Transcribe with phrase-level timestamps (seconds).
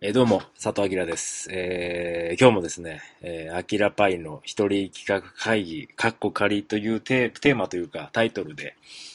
[0.00, 1.48] えーどうも、佐藤明です。
[1.52, 8.74] えー今日もですね、えー、アキラパイの一人企画会議、カッコ仮というテーマというかタイトルで、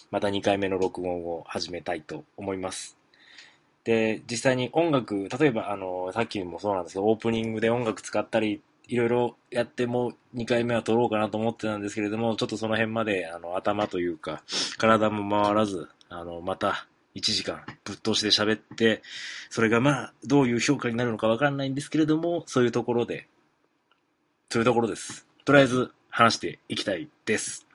[0.09, 2.97] また2回目の録音を始めたいと思います。
[3.83, 14.43] で、実際に音楽、例えば、あの、さっきもそうなんですけど、オープニングで音楽使ったり、いろいろやっても2回目は撮ろうかなと思ってたんですけれども、ちょっとその辺まで、あの、頭というか、
[14.77, 16.87] 体も回らず、あの、また、
[17.19, 19.01] 1時間ぶっ通しで喋って、
[19.49, 23.27] それがまあ、どういう評価になるのかわかんないんですけれども、そういうところで、
[24.49, 25.27] そういうところです。
[25.45, 27.67] とりあえず話していきたいです。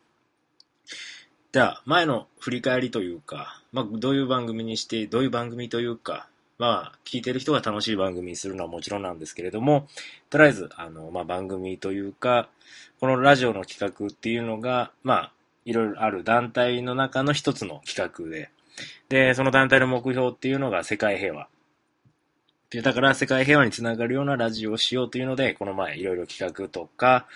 [1.52, 9.86] じゃあ、前の振り返りというか、まあ、どういう番組にして、どういう番組というか、まあ、聞いてる人が楽しい番組にするのはもちろんなんですけれども、
[10.30, 12.48] とりあえず、あの、まあ、番組というか、
[13.00, 15.32] このラジオの企画っていうのが、まあ、
[15.64, 18.50] いろいろある団体の中の一つの企画で、
[19.08, 21.48] で、その団体の目標っていうのが世界平和。
[22.70, 27.26] でだから世界平和につながるようなラジオをしようというので、この前いろいろ企画とか、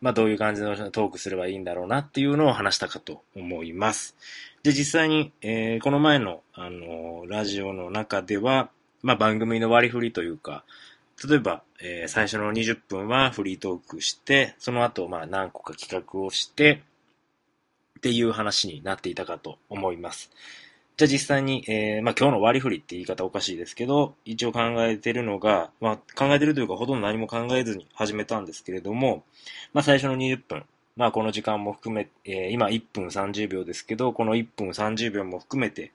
[0.00, 4.16] まあどういう感じのトークすればいいんだろうなっていうのを話したかと思います。
[4.64, 8.70] で、実際に、えーこの前の、あのーラジオの中では、
[9.02, 10.64] まあ番組の割り振りというか、
[11.28, 16.82] 例えば、えー最初の20分はフリートークして、その後、まあ何個か企画をして、
[17.98, 20.32] っていう話になっていたかと思います。
[20.96, 29.24] じゃあ実際に、えーまあ今日の割り振りって言い方おかしいですけど、一応考えてるのが、まあ考えてるというかほとんど何も考えずに始めたんですけれども、
[29.72, 30.64] まあ最初の20分、
[30.96, 35.92] まあこの時間も含め、えー今1分30秒ですけど、この1分30秒も含めて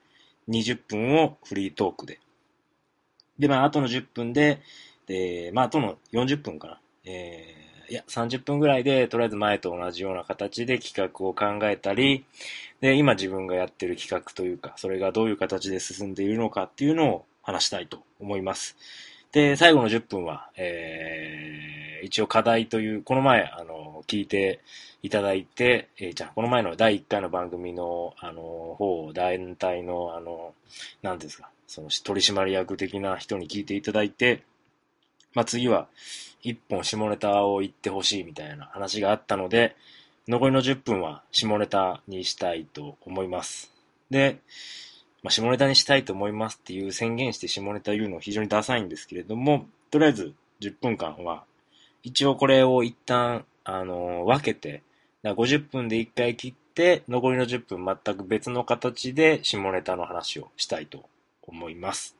[0.48, 2.18] 20分をフリートークで。
[3.38, 4.60] で、まああとの10分で、
[5.06, 6.80] で、まああとの40分かな。
[7.04, 7.58] えー
[7.90, 12.26] いや、30分ぐらいで、とりあえず前と同じような形で企画を考えたり、
[12.80, 18.76] で、今自分がやってる企画というか、それがどういう形で進んでいるのかっていうのを話したいと思います。
[19.32, 24.60] で、最後の10分は、えー、一応課題という、この前、あの、聞いて
[25.02, 28.42] いただいて、えーじゃあ、この前の第1回の番組の、あの、
[28.78, 30.54] 方、団体の、あの、
[31.02, 34.42] なんていうんですか、その取締役的な人に聞いていただいて、
[35.34, 35.88] まあ、次は、
[36.42, 39.76] 一本下ネタを言ってほしいみたいな話があったので、
[40.28, 43.72] 残りの10分は下ネタにしたいと思います。
[44.10, 44.40] で、
[45.22, 51.44] まあ、下ネタにしたいと思いますっていう宣言して下ネタ言うのは非常にダサいんですけれども、とりあえず10分間は、
[52.02, 54.82] 一応これを一旦、あの分けて、
[55.22, 61.06] だ50分で1回切って、残りの10分全く別の形で下ネタの話をしたいと
[61.42, 62.16] 思います。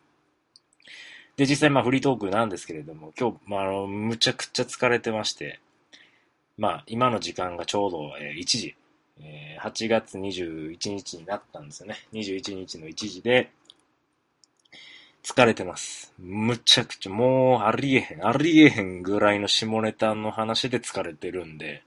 [1.36, 5.60] で、実際まあフリートークなんですけれども、今日、まあ、あの、むちゃくちゃ疲れてまして、
[6.58, 8.74] まあ、今の時間がちょうど、え1時、
[9.20, 11.96] え8月21日になったんですよね。
[12.12, 13.50] 21日の1時で、
[15.22, 16.12] 疲れてます。
[16.18, 21.82] むちゃくちゃ、もう、ありえへん、ありえへんぐらいの下ネタの話で疲れてるんで、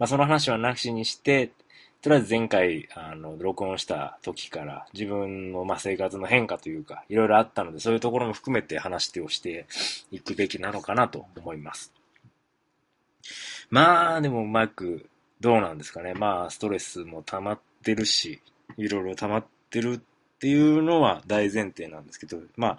[0.00, 1.52] まあ、その話はなしにして、
[2.00, 9.66] とりあえず前回、あの、録音した時から、自分の、まあ、生活の変化というか、いろいろあったので、そういうところも含めて話してをして
[10.10, 11.92] いくべきなのかなと思います。
[13.70, 15.08] まあ、でもうまく、
[15.40, 16.14] どうなんですかね。
[16.14, 18.40] まあ、ストレスも溜まってるし、
[18.76, 20.00] いろいろ溜まってる
[20.38, 22.78] っていうのは大前提なんですけど、まあ、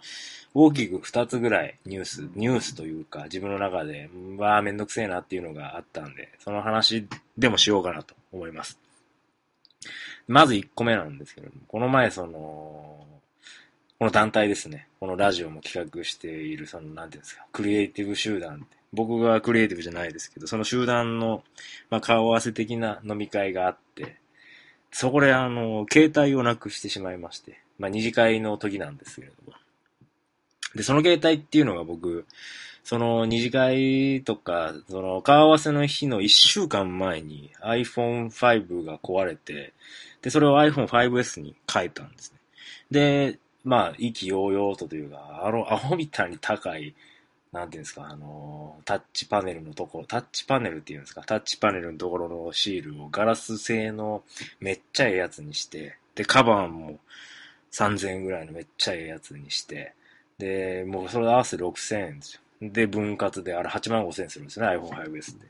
[0.53, 7.07] 大きく二つぐらいニュース、ニュースというか、自分の中で、わあ、めんどくせえなっていうのがあったんで、その話
[7.37, 8.79] でもしようかなと思います。
[10.27, 13.05] まず1個目なんですけど、この前その、
[13.99, 14.87] この団体ですね。
[15.01, 18.78] このラジオも企画している、その、なんていうんですか、クリエイティブ集団って。
[18.93, 21.43] 僕がクリエイティブじゃないですけど、その集団の、
[21.89, 24.17] まあ、顔合わせ的な飲み会があって、
[24.91, 29.57] そこであの、携帯をなくしてしまいまして、まあ、二次会の時なんですけれども。
[30.75, 32.25] で、その携帯っていうのが僕、
[32.83, 39.73] その二次会とか、その顔合わせの日の一週間前に iPhone5 が壊れて、
[40.21, 42.39] で、それを iPhone5S に変えたんですね。
[42.89, 46.95] で、まあ、意気揚々とというか、あの、アホみたいに高い、
[47.51, 54.23] なんていうんですか、あの、タッチパネルのところ、タッチパネルっていうんですか、タッチパネルのところのシールをガラス製の
[54.59, 56.99] めっちゃええやつにして、で、カバンも
[57.71, 59.93] 3000円ぐらいのめっちゃええやつにして、
[60.37, 62.41] で、もうそれ合わせて6000円ですよ。
[62.61, 65.47] で、分割であれ8万5000円するんですね、iPhone5S って。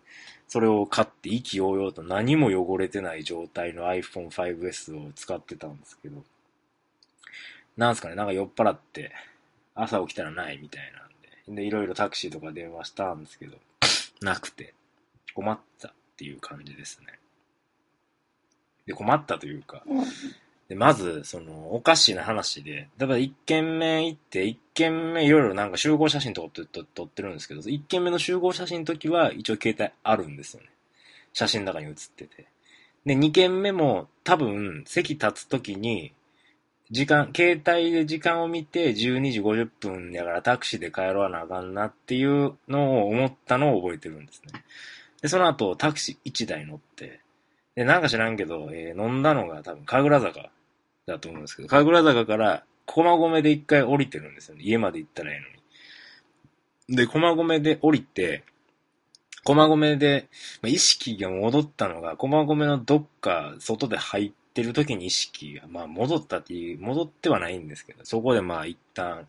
[0.48, 6.24] それを買って意気揚々と何も汚れてない状態の iPhone5S を使ってたんですけど、
[7.78, 9.12] なんすかね、なんか酔っ払って、
[9.76, 11.09] 朝起きたらないみたいな
[11.50, 13.58] で、いろいろタクシーとか電話したんですけど、
[14.22, 14.74] なくて、
[15.34, 17.20] 困ったっていう感じですね。
[18.86, 19.84] で、困ったというか、
[20.68, 26.50] で、まず、その、おかしな話で、だから一軒目行って、一軒目いろいろなんか集合写真とか
[26.94, 30.70] 撮ってるんですけど、一軒目の集合写真の時は一応携帯あるんですよね。
[31.34, 32.46] 写真の中に写ってて。
[33.06, 36.14] で、二軒目も多分、席立つ時に、
[36.92, 44.64] 時間、携帯で時間を見て12時50分やからタクシーで帰ろうなあかんなっていうのを思ったのを覚えてるんですね。
[45.22, 47.20] で、その後タクシー1台乗って、
[47.76, 50.50] で、なんか知らんけど、えー、飲んだのが多分神楽坂
[51.06, 54.64] だと思うんですけど、神楽坂から駒込で一回降りてるんですよね。
[54.64, 56.98] 家まで行ったらいいのに。
[56.98, 58.44] で、駒込で降りて、
[59.44, 60.28] 駒込で、
[60.64, 69.28] まあ、意識が戻ったのが、駒込のどっか外で入ってる時に意識が、まあ戻ったっていう、戻ってはないんですけど、そこでまあ一旦、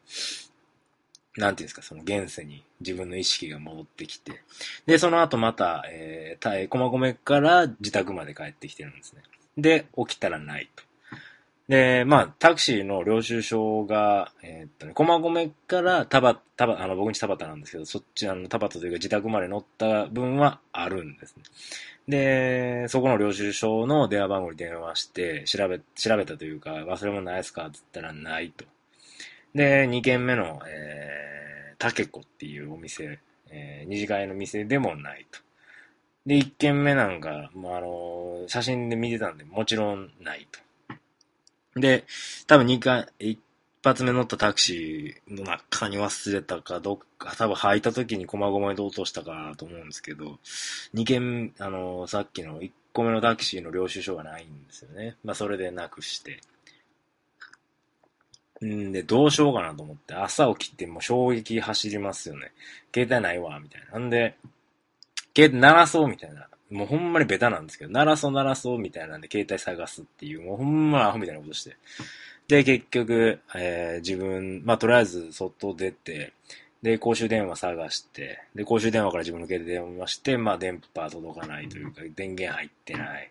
[1.36, 4.42] なんていうんですか、その現世に自分の意識が戻ってきて、
[4.86, 9.22] で、その後また、えー、駒込から自宅まで帰ってきてるんですね。
[9.56, 10.82] で、起きたらないと。
[11.70, 21.44] で、まあ、タクシーの領収書が、えー、っとね、駒込から田端、田端、あの、僕んち田端なんですけど、そっち、あの、田端というか自宅まで乗った分はあるんですね。
[22.08, 28.64] で、そこの領収書の電話番号に電話して、調べ、調べたというか、忘れ物ないですかって言ったらないと。
[29.54, 35.38] で、2軒目の、えー、タケコっていうお店、えー、二次会の店でもないと。
[36.26, 40.58] で、1軒目なんか、まあ、あの、写真で見てたんで、もちろんないと。
[41.76, 42.04] で、
[42.46, 43.38] 多分2回、一
[43.82, 50.38] 発目乗ったタクシーの中に忘れたか、どっか、多分履いた時に駒込で落としたかと思うんですけど、
[50.94, 55.16] 2件、あの、さっきの1個目のタクシーの領収書がないんですよね。
[55.24, 56.40] まあ、それでなくして。
[58.64, 62.52] んで、どうしようかなと思って、朝起きてもう衝撃走りますよね。
[62.92, 63.98] 携帯ないわ、みたいな。
[63.98, 64.36] なんで、
[65.34, 66.48] 携帯鳴らそう、みたいな。
[66.70, 71.76] もうほんまにベタなんですけど、鳴らそう鳴らそうみたいなんで携帯探すっていう、もうほんまアホみたいなことして。
[72.48, 76.32] で、結局、えー、自分、まあとりあえず外出て、
[76.82, 83.30] で、公衆電話探して、で、公衆電話から自分の携帯電話して、まあ電波届かないというか、電源入ってない。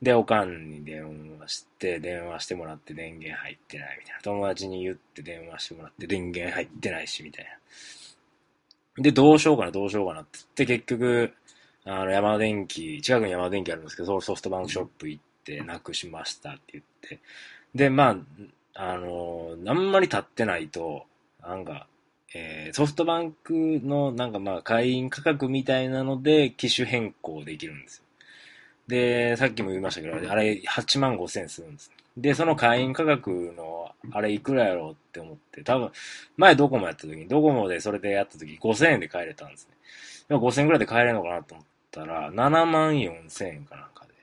[0.00, 1.02] で、おかんに電
[1.40, 4.22] 話して、電話してもらって電源入ってないみたいな。
[4.22, 7.44] 友達に言って電話してもらって電源入ってないし、みたい
[8.96, 9.02] な。
[9.02, 11.32] で、どうしようかな、どうしようかなって言って、結局、
[11.84, 17.20] あの、山電機、近くに山電機あるんですけど、ソフトバンクショップ行ってなくしましたって言って。
[17.74, 18.16] で、ま
[18.74, 21.04] あ、あの、あんまり経ってないと、
[21.42, 21.86] なんか、
[22.34, 28.04] えー、ソフトバンクのなんかまあ会員価格みたいなので機種変更できるんですよ。
[28.88, 31.90] で、さっきも言いましたけど、あれ8万5千するんです。
[32.16, 35.90] で、その会員価格のあれいくらやろうって思って、多分、
[36.36, 39.74] 前ドコモやった時に、ドコモでそれでやった時5000円で買えれたんですね。
[40.28, 41.66] でも5000円くらいで買えれるのかなと思っ
[42.02, 44.14] ったら、7万4千円かなんかで。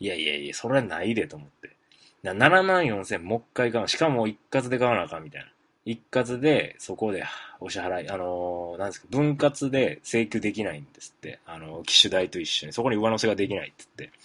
[0.00, 1.76] いやいやいや、それはないでと思って。
[2.24, 3.88] 7万4千円もう一回買う。
[3.88, 5.48] しかも一括で買わなあかんみたいな。
[5.84, 7.24] 一括で、そこで
[7.60, 11.40] お支払い、あのー、なんですか、分割で請求できないんですって。
[11.46, 12.72] あのー、機種代と一緒に。
[12.72, 14.18] そこに上乗せができないって言って。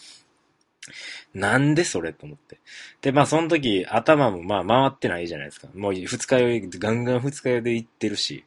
[1.34, 2.60] なんでそれと思って。
[3.02, 5.68] で、まあその時頭もまあ回ってないじゃないですか。
[5.74, 8.44] もう二日酔い、ガンガン二日酔いで行ってるし。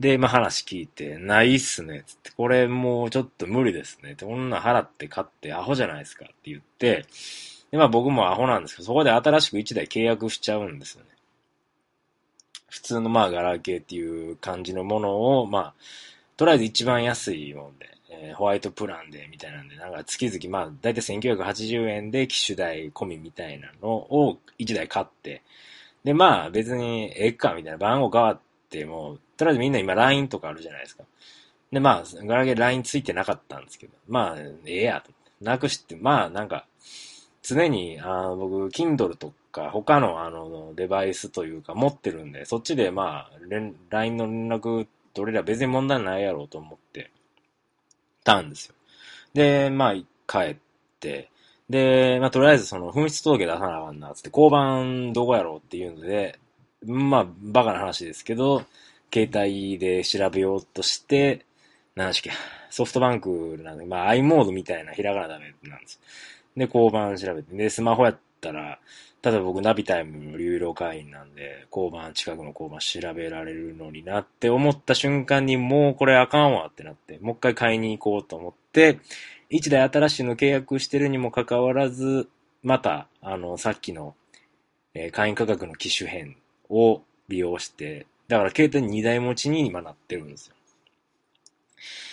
[0.00, 4.12] で、まあ話聞いて、ないっすね、つって、これもうちょっと無理ですね。
[4.12, 7.06] って、こんな払って買ってアホじゃないですかって言って、
[7.70, 11.10] で、まあ僕もアホなんですけど、そこで新しく1台契約しちゃうんですよね。
[12.68, 15.74] 普通のまあガラケーっていう感じのものを、まあ、
[16.36, 25.42] とりあえず一番安いもんで、えー、ホワイトプランでみたいなんで、なんか月々まあ、だいたい1980円で機種代込みみたいなのを1台買って、
[26.04, 28.47] で、まあ別にええかみたいな番号変わって
[28.84, 31.04] もう、とりあえずみんな今 LINE とかあるじゃないですか。
[31.72, 35.04] で、まあ、ガラケー LINE ついてなかったんですけど、まあ、ええや。
[35.40, 36.66] なくして、まあ、なんか、
[37.42, 43.38] 常に、あ、僕、Kindle とか、他の、あの、デバイスというか、持ってるんで、そっちで、まあ、
[43.90, 47.10] LINE の連絡取れれば別に問題ないやろうと思って
[48.24, 48.74] たんですよ。
[49.34, 49.94] で、まあ、
[50.26, 50.56] 帰っ
[51.00, 51.30] て、
[51.68, 56.38] で、まあ、とりあえずその、紛失届出さなあかんな、つって、交番どこやろうっていうので、
[56.86, 58.64] まあ、バカな話ですけど、
[59.12, 61.44] 携帯で調べようとして、
[61.94, 62.30] 何しっけ、
[62.70, 66.00] ソフトバンクなんで、まあ i モードみたいなひらがなダメなんです。
[66.56, 68.78] で、交番調べて、で、スマホやったら、
[69.22, 79.00] 例えば僕ナビタイムの有料会員なんで、交番、近くの交番調べられるのになって思った瞬間にもうこれあかんわってなって、もう一回買いに行こうと思って、
[79.50, 82.28] 一台新しいの契約してるにもかかわらず、
[82.62, 84.14] また、あの、さっきの、
[84.94, 86.36] えー、会員価格の機種変
[86.68, 90.54] を利用して、だから携帯2台持ちに今なってるんですよ。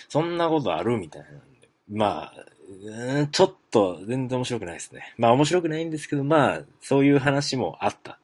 [0.10, 1.70] そんなことあるみたいなんで。
[1.92, 2.34] まあ、
[2.68, 5.14] うん、ちょっと、全然面白くないですね。
[5.18, 8.18] まあ面白くないんですけど、まあ、そういう話もあった。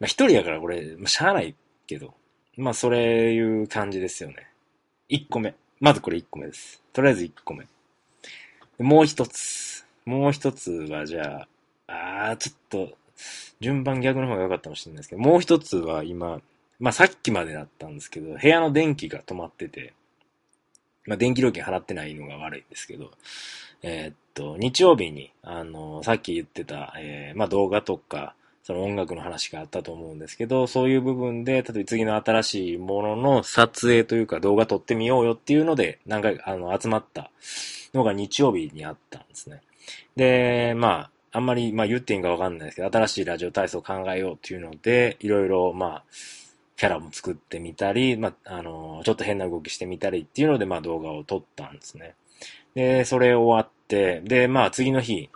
[0.00, 1.54] まあ一人やからこれ、まあ、しゃあない
[1.86, 2.14] けど、
[2.56, 4.48] まあそれいう感じですよね。
[5.08, 5.54] 一個目。
[5.80, 6.82] まずこれ一個目です。
[6.92, 7.66] とりあえず一個目。
[8.78, 9.86] もう一つ。
[10.04, 11.46] もう一つはじゃ
[11.86, 12.96] あ、あー、ちょっと、
[13.60, 16.40] 順番逆の方が良かったかもしれないですけど、もう一つは今、
[16.78, 19.92] まあさっきまでだったんですけど、部屋の電気が止まってて、
[21.06, 23.10] まあ電気料金払ってないのが悪いんですけど、
[23.82, 37.30] えーっと、日曜日に、あの、さっき言ってた、えーまあ動画とか、その音楽の話があったと思うんですけど、そういう部分で、例えば次の新しいものの撮影というか動画撮ってみようよっていうので、何回か、あの、集まった
[37.92, 39.60] のが日曜日にあったんですね。
[40.16, 46.04] で、まあ、あんまり、まあ言っていいんかわかんないですけど、新しいラジオ体操を考えようっていうので、いろいろ、まあ、
[46.76, 52.14] キャラも作ってみたり、まあ、あの、ちょっと変な動きしてみたりっていうので、まあ動画を撮ったんですね。
[52.76, 55.28] で、それ終わって、で、まあ次の日、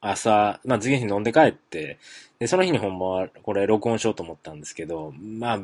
[0.00, 1.98] 朝、まあ次の日飲んで帰って、
[2.40, 5.60] で、その日にほんまはこれ録音しようと思ったんですけど、まあ、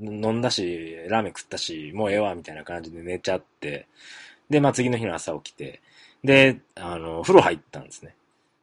[0.00, 3.88] 飲んだし、ラーメン食ったし、もうええわ、みたいな感じで寝ちゃって、
[4.48, 5.80] で、まあ次の日の朝起きて、
[6.22, 8.14] で、あの、風呂入ったんですね。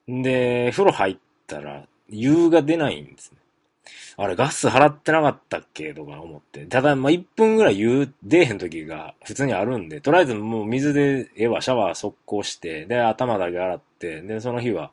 [0.07, 3.38] で、風呂入ったら、湯が出ないんですね。
[4.17, 5.93] あれ、ガス払ってなかったっけ？
[5.93, 6.65] とか思って。
[6.65, 14.91] ただ、まあ、1分ぐらい湯出えへん時が普通にあるんで、とりあえずもう水でええわ、シャワー速攻して、で、頭だけ洗って、で、その日は、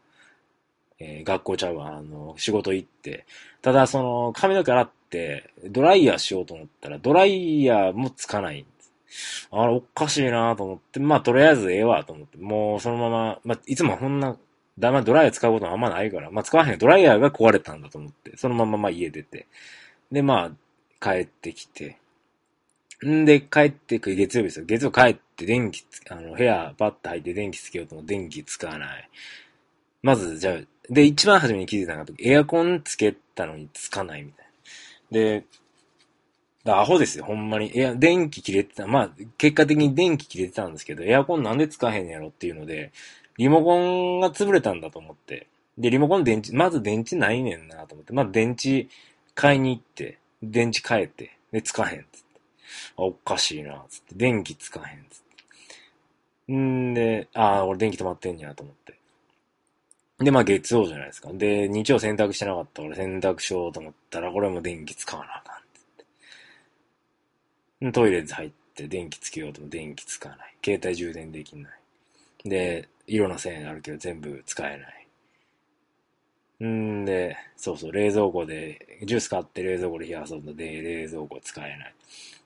[0.98, 3.26] えー学校ちゃうわ、あの、仕事行って。
[3.62, 9.48] ただ、その、髪の毛洗って、ドライヤーしようと思ったら、ドライヤーもつかないんです。
[9.52, 14.36] あれ、おかしいなと思って、まあ、とりあえずええわと思って、もうそのまま、まあ、いつもこんな、
[14.78, 16.78] だまあドライヤー使うことあんまないから、まあ、使わへん。
[16.78, 19.46] ドライヤーが壊れたんだと思って、そのまままあ家出て。
[20.10, 20.52] で、まあ、
[21.02, 21.98] 帰ってきて。
[23.04, 24.64] んで、帰ってく、月曜日ですよ。
[24.64, 29.10] 月曜帰って電気、あの、部屋パッと入って電気つけようと思って電気使わない。
[30.02, 30.56] まず、じゃあ、
[30.88, 34.46] で、一番初めに気づいたのが、エアコンつけたのにつかないみたい
[35.10, 35.18] な。
[35.18, 35.44] で、
[36.64, 37.74] アホですよ、ほんまに。
[37.74, 38.86] いや、電気切れてた。
[38.86, 42.92] まあ、結果的に電気切れてたんですけど、エアコンなんで使えへんやろっていうので、
[43.38, 45.46] リモコンが潰れたんだと思って。
[45.78, 48.12] で、リモコン電池、まず電池ないねんなと思って。
[48.12, 48.88] まず電池
[49.34, 52.40] 買いに行って、電池変えて、で、使えへんっつって。
[52.96, 54.14] あ、おかしいな、つって。
[54.14, 55.20] 電気使えへん、つっ
[56.48, 56.52] て。
[56.52, 58.94] んで、ああ、俺電気止まってんやと思って。
[60.18, 61.30] で、まあ月曜じゃないですか。
[61.32, 65.82] で、日曜洗濯してなかった俺洗濯しようと思ったら、これも電気使わなあかんっつっ
[67.80, 67.92] て。
[67.92, 70.54] トイレ入って電気つけようとも電気使わない。
[70.64, 71.72] 携帯充電できない。
[72.44, 75.02] で、色の線あるけど全部使えない。
[76.64, 81.94] んで、そうそう、冷蔵庫で、ジュース買って冷蔵庫で冷やそうとで、冷蔵庫使えない。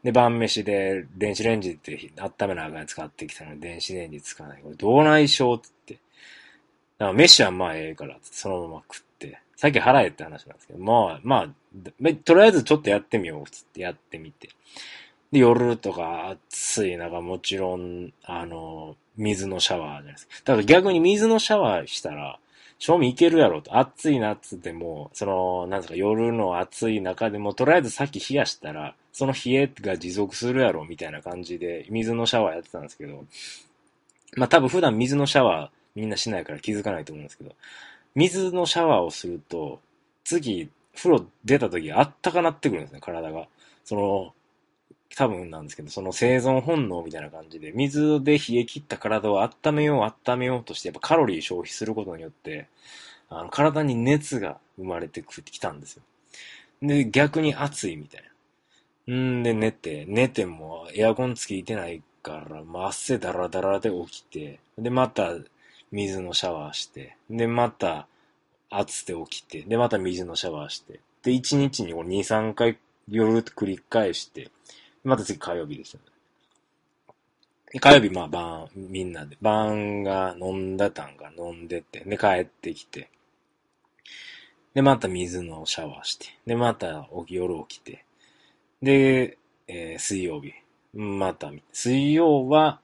[0.02, 4.62] で、晩飯で電子レンジって温めなあかん使ってきたのに電子レンジ使わない。
[4.62, 5.94] これどうないしょうっつって。
[5.94, 9.38] だから飯はまあええからっつってそのまま食って。
[9.56, 14.50] さっき払えって話なんですけど、まあ、まあ、とりあえずちょっとやってみようつってやってみて。
[15.32, 20.34] で、夜とか暑い中もちろん、あの、水のシャワーじゃないですか。
[20.44, 22.38] だから逆に水のシャワーしたら、
[22.78, 23.76] 賞味いけるやろと。
[23.76, 33.24] 暑い夏でも、その、なんですか、夜の暑い中でも、とりあえずさっき冷やしたら、その冷えが持続するやろ、みたいな感じで、水のシャワーやってたんですけど、
[34.36, 37.52] まあ多分普段水のシャワーみんなしないから気づかないと思うんですけど、
[38.14, 39.80] 水のシャワーをすると、
[40.24, 43.48] 次、風呂出た時あったかなってくるんですね、体が。
[43.84, 44.32] その、
[45.16, 52.68] 多分なんですけど、その生存本能みたいな感じで、水で冷え切った体を温めよう、温めようとして、やっぱカロリー消費することによって、
[53.30, 56.02] あの、体に熱が生まれてきたんですよ。
[56.82, 58.24] で、逆に暑いみたい
[59.06, 59.14] な。
[59.14, 65.30] んで、寝て、寝てもエアコンつけてないから、まあ、汗だらだらで起きて、で、また
[65.92, 68.06] 水のシャワーして、で、また
[68.68, 74.50] 暑て起きて、で、また水のシャワーして、で、1日にこれ2、3回夜繰り返して、
[75.06, 76.00] また次火曜日ですよ
[77.72, 77.80] ね。
[77.80, 83.08] 火曜日、まあ晩、みんなで、晩が飲んだたんが飲んでて、で、帰ってきて、
[84.74, 88.04] で、また水のシャワーして、で、また起き夜起きて、
[88.82, 90.52] で、えー水曜日、
[90.92, 92.80] また、水曜は、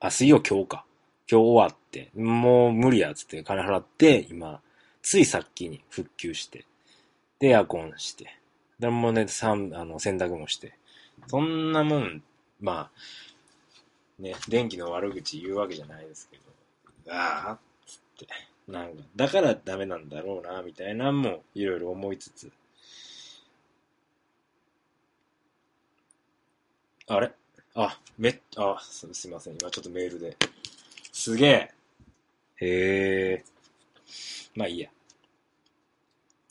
[0.00, 0.84] あ、水曜今日か。
[1.30, 4.60] 今日終わって、もう無理やつって金払って、今、
[5.00, 6.66] ついさっきに復旧して、
[7.38, 8.38] で、エアコンして、
[8.78, 10.76] でもうね、さんあの洗濯もして、
[11.26, 12.22] そんなもん、
[12.60, 12.90] ま
[14.18, 16.36] あ、ね、電気の悪口言うわけじゃないですけ
[17.06, 18.26] ど、ああ、っつって、
[18.68, 22.50] なんか、だからダメなんだろうな、みたいなのもいろいろ思いつつ、
[27.06, 27.32] あれ？
[27.74, 29.58] あ、めあ、すすいません。
[29.60, 30.36] 今ちょっとメールで。
[31.12, 31.70] すげえ。
[32.60, 33.44] へえ。
[34.54, 34.88] まあいいや。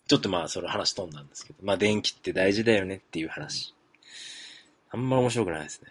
[0.07, 1.59] ちょっとまあその話飛んだんですけど。
[1.63, 3.73] まあ電気って大事だよねっていう話。
[4.93, 5.89] あんま面白くないですね。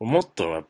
[0.00, 0.64] もっと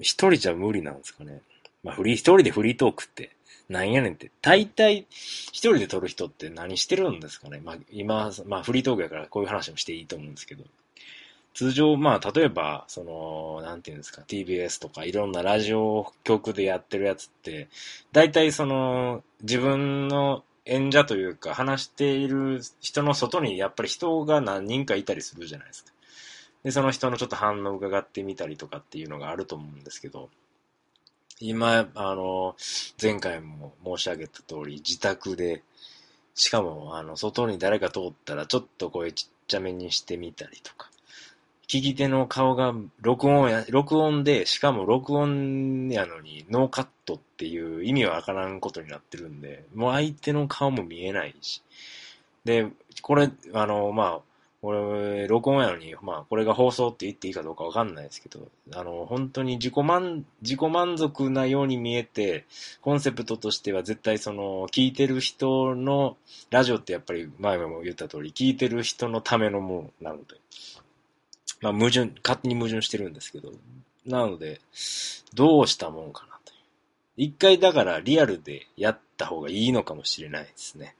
[0.00, 1.42] 一人じゃ無理なんですかね。
[1.84, 3.36] まあフリー、一人でフリートークって
[3.68, 4.30] なんやねんって。
[4.40, 7.60] 大体一人で撮る人って何してるんですかね。
[7.62, 10.64] まあ今、まあフリートークやからこういう話もしていいと思うんですけど。
[11.54, 17.66] 通常、まあ、例えば、その、なんていうんですか、TBS とかいろんなラジオ局でやってるやつって、
[18.12, 25.90] 大体その、自分の演者というか、話している人の外にやっぱり人が何人かいたりするじゃないですか。
[26.68, 30.28] で、その人のちょっと反応を伺ってみたりとかっていうのがあると思うんですけど、
[31.40, 32.56] 今、あの、
[33.00, 35.62] 前回も申し上げた通り、自宅で、
[36.34, 40.90] しかも、あの、外に誰か通ったら、ちょっと声ちっちゃめにしてみたりとか、
[41.68, 51.62] 聞き手の顔が録音や、録音で、しかも録音やのにノーカットっていう意味はわからんことになってるんで、もう相手の顔も見えないし。
[52.44, 52.66] で、
[53.00, 54.27] これ、あの、まあ、
[54.60, 62.44] 俺、録音やのに、まあ、これが放送って言っていいかどうかわかんないですけど、あの、本当に自己満、自己満足なように見えて、
[62.80, 66.16] コンセプトとしては絶対その、聞いてる人の、
[66.50, 70.34] ラジオってやっぱり前も言った通り、聞いてる人のためのものなので、
[71.60, 73.52] まあ矛盾、勝手に矛盾してるんですけど、
[74.06, 74.60] なので、
[75.34, 76.52] どうしたもんかなと。
[77.16, 80.96] 一回だからリアルでやった方がいいのかもしれないですね。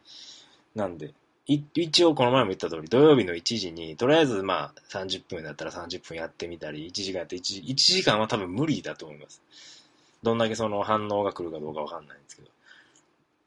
[0.75, 1.13] なんで、
[1.49, 9.41] 一応この前も言った通り、土曜日の1時に、とりあえずまあ30分だったら30分やってみたり、1時間やって1時、1時間は多分無理だと思います。
[10.23, 12.49] どんだけその反応が来るかどうかわかんないんですけど。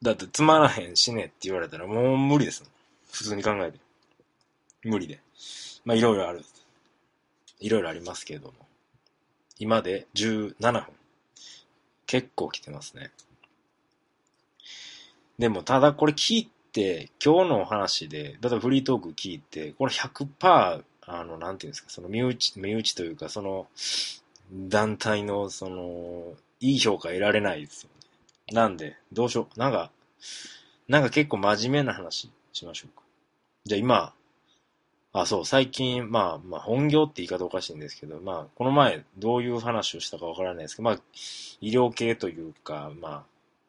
[0.02, 2.64] だってつまらへんしねって言われたらもう無理です
[3.12, 3.78] 普通に考えて。
[4.84, 5.20] 無理で。
[5.86, 6.44] まあいろいろある。
[7.60, 8.54] いろいろありますけども。
[9.60, 10.86] 今で17分。
[12.08, 13.12] 結構来てますね。
[15.38, 23.68] でも、ただこれ聞いて、今日のお話で、例えばフリートーク聞いて、これ100%、あの、なんていうんですか、その身内、身内というか、その、
[24.54, 27.90] 団体の、その、いい評価得られないですよ
[28.50, 28.56] ね。
[28.56, 29.60] なんで、どうしよう。
[29.60, 29.92] なんか、
[30.88, 33.04] なんか結構真面目な話しましょうか。
[33.66, 34.14] じゃあ今、
[35.14, 41.00] あ、そう、最近、まあ、まあ、本業って言い方おかしいんですけど、まあ、この前、どういう話をしたかわからないですけど、まあ、
[41.60, 43.24] 医療系というか、まあ、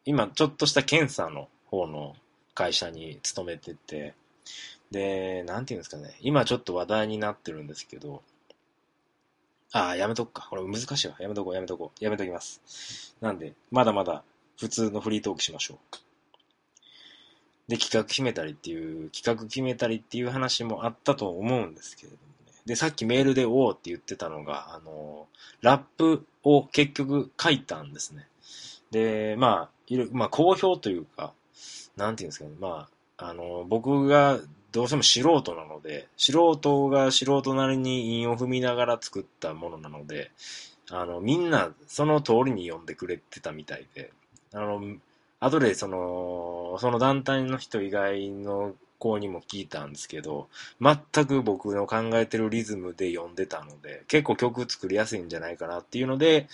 [0.05, 2.15] 今、ちょっとした検査の方の
[2.55, 4.15] 会社に勤めてて、
[4.91, 8.23] で、なんていうんですかね、今ちょっと話題になってるんですけど、
[9.73, 10.47] ああ、やめとくか。
[10.51, 11.17] これ難しいわ。
[11.19, 12.05] やめとこう、やめとこう。
[12.05, 13.17] やめときます。
[13.23, 14.23] なんで、まだまだ
[14.59, 15.97] 普通のフリートークしましょう。
[17.69, 22.53] で、企画決めたりっていう、企画決めたりっていう話もあったと思うんですけれどもね。
[22.67, 25.27] で、さっきメールでおおって言ってたのが、あの、
[25.63, 28.29] ラップを結局書いたんですね。
[28.91, 31.33] で、まあ、いる、まあ、好評というか、
[31.97, 34.41] なんていうんですかね、まあ、あの、僕が
[34.73, 40.31] どうしても素人なので、素人が素人なりに韻を踏みながら作ったものなので、
[40.91, 44.11] あの、みんなその通りに読んでくれてたみたいで、
[44.53, 44.83] あの、
[45.41, 50.49] 後でその、その団体の人以外の子にも聞いたんですけど、
[50.81, 56.49] 全く僕の考えてるリズムで読んでたので、結構曲作りやすいんじゃないかなっていうので、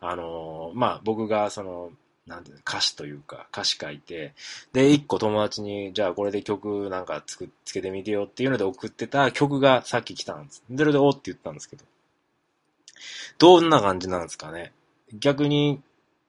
[0.00, 1.90] あの、まあ、僕がその、
[2.30, 4.34] なんていうの、歌詞というか、歌詞書いて、
[4.72, 10.62] で、一個友達に、じゃあこれで曲なんかつく、つけてみてよっていうので送ってた曲がさっき来たんです。
[10.70, 11.84] で、それでおって言ったんですけど。
[13.38, 14.72] どんな感じなんですかね。
[15.12, 15.82] 逆に、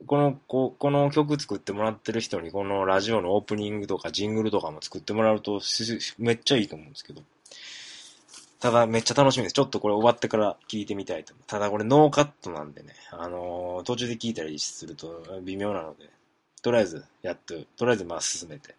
[0.08, 5.62] この、ここの曲作ってもらってる人にこのラジオのオープニングとかジングルとかも作ってもらうと
[6.18, 7.22] めっちゃいいと思うんですけど。
[8.62, 9.54] ただめっちゃ楽しみです。
[9.54, 11.46] ちょっとこれ終わってから聞いてみたいと思う。
[11.48, 16.12] ただこれノーカットなんでね、あのー、途中で聞いたりすると微妙なので、
[16.62, 18.76] とりあえずやって、とりあえずまあ進めて。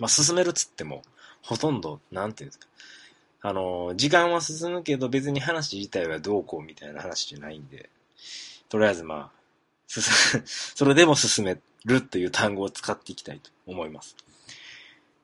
[0.00, 1.02] まあ進めるっつっても、
[1.40, 2.66] ほとんど、なんていうんですか。
[3.42, 7.88] あのー、時間は進むけど別に話自体はどうこうみたいな話じゃないんで、
[8.68, 9.32] とりあえずまあ、
[9.86, 10.02] 進
[10.34, 10.42] む
[10.74, 14.16] それでも進めるという単語を使っていきたいと思います。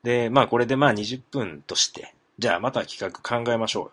[0.03, 3.91] で、まあこれでまあ20分として、じゃあまた企画考えましょうよ。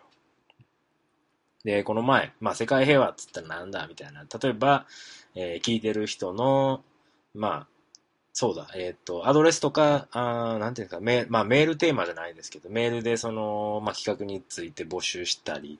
[1.63, 4.23] で、この前、まあ世界平和っつったらなんだみたいな。
[4.23, 4.85] 例えば、
[5.35, 6.83] えー、聞いてる人の、
[7.33, 7.67] まあ、
[8.33, 15.79] そうだ、えっ、ー、と、アドレスとか、あなんていうか、メまあメールテーマじゃないですけど、メールでその、まあ企画について募集したり、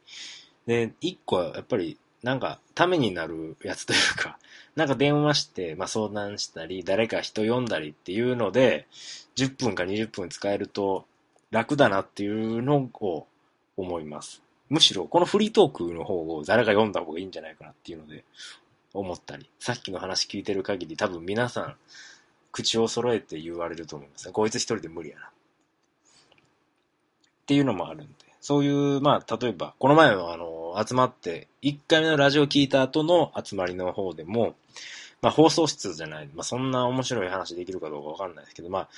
[0.67, 4.39] で、一個はやっぱりなんか、ためになるやつというか、
[4.76, 8.88] なんか電話して、まあ、相談したり、誰か人呼んだりっていうので、
[9.36, 11.06] 10分か20分使えると
[11.53, 13.27] 楽だなっていうのを
[13.77, 14.41] 思います。
[14.69, 18.23] むしろこのフリートークの方を誰が読んだ方がいいんじゃないかなっていうので、
[18.93, 21.75] 思ったり、さっきの話聞いてる限り多分皆さん、
[22.51, 24.31] 口を揃えて言われると思います。
[24.31, 25.25] こいつ一人で無理やな。
[25.25, 25.29] っ
[27.45, 28.13] ていうのもあるんで。
[28.41, 34.55] そういう、まあ、例えば、この前のあの、集まって、1回目のラジオ聞いた後の集まりの方でも、
[35.21, 38.89] まあ、放送室じゃない、まあ、そんな面白い話できるかどうかわかんないですけど、まあ、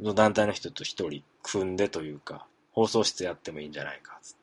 [0.00, 4.40] の団体の人と一人組んでというか、放送室やってもいいんじゃないか、つって。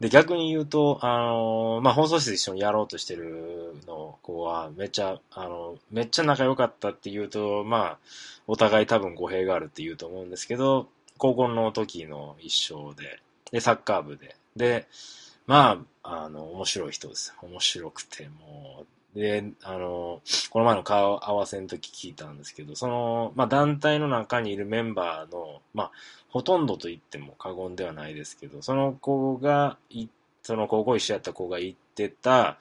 [0.00, 7.98] で、逆に言うと、あのー、まあ、放送室一緒にやろうとしてるの子は、めっちゃ、あの、めっちゃ仲良かったって言うと、まあ、
[8.46, 13.20] お互い多分語弊があるって言うと思うんですけど、高校の時の一緒で、
[13.52, 14.36] で、サッカー部で。
[14.54, 14.86] で、
[15.46, 17.34] まあ、あの、面白い人です。
[17.40, 18.86] 面白くて、もう。
[19.16, 25.92] で、あの、この前の顔合わせの時聞いたんですけど、その、まあ、団体の中にいるメンバーの、まあ、
[26.28, 29.78] ほとんどと言っても過言ではないですけど、その子が、
[30.42, 32.58] その高校一緒やった子が行ってた、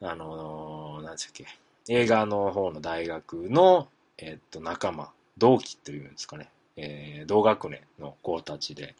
[0.00, 1.46] あの、なんでしたっけ、
[1.88, 8.94] 映画の方の大学の、えっと、仲間、同期というんですかね、えー、同学年の子たちで、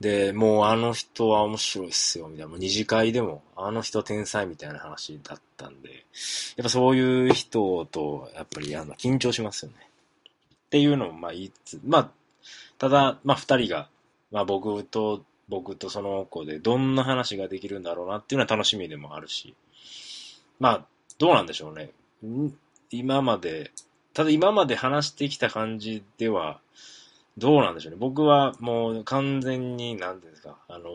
[0.00, 2.48] で、もうあの人は面白いっすよ、みたいな。
[2.48, 5.90] もう二次会でも、あの人天才みたいな話だったんで、
[6.56, 9.76] やっぱそういう人と、やっぱりあの、緊張しますよね。
[10.66, 12.10] っていうのも、まあ言いつつ、まあ、
[12.78, 13.88] ただ、まあ二人が、
[14.30, 19.54] まあ僕と、僕とその子でどんな話ができるんだろうなっていうのは楽しみでもあるし、
[20.60, 20.84] まあ、
[21.18, 21.90] どうなんでしょうね。
[22.90, 23.72] 今まで、
[24.12, 26.60] ただ今まで話してきた感じでは、
[27.38, 27.98] どうなんでしょうね。
[27.98, 30.90] 僕はもう完全に、なんていうんですか、あの、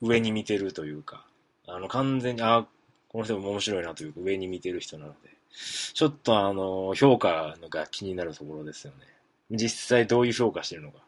[0.00, 1.26] 上に見てるというか、
[1.66, 2.66] あの、完全に、あ、
[3.08, 5.30] この人も面白いなというか、上に見てる人なので、
[5.94, 8.98] ちょっとあの、評価が気になるところですよね。
[9.50, 10.98] 実際どういう評価してるのか。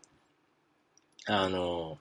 [1.27, 1.99] あの、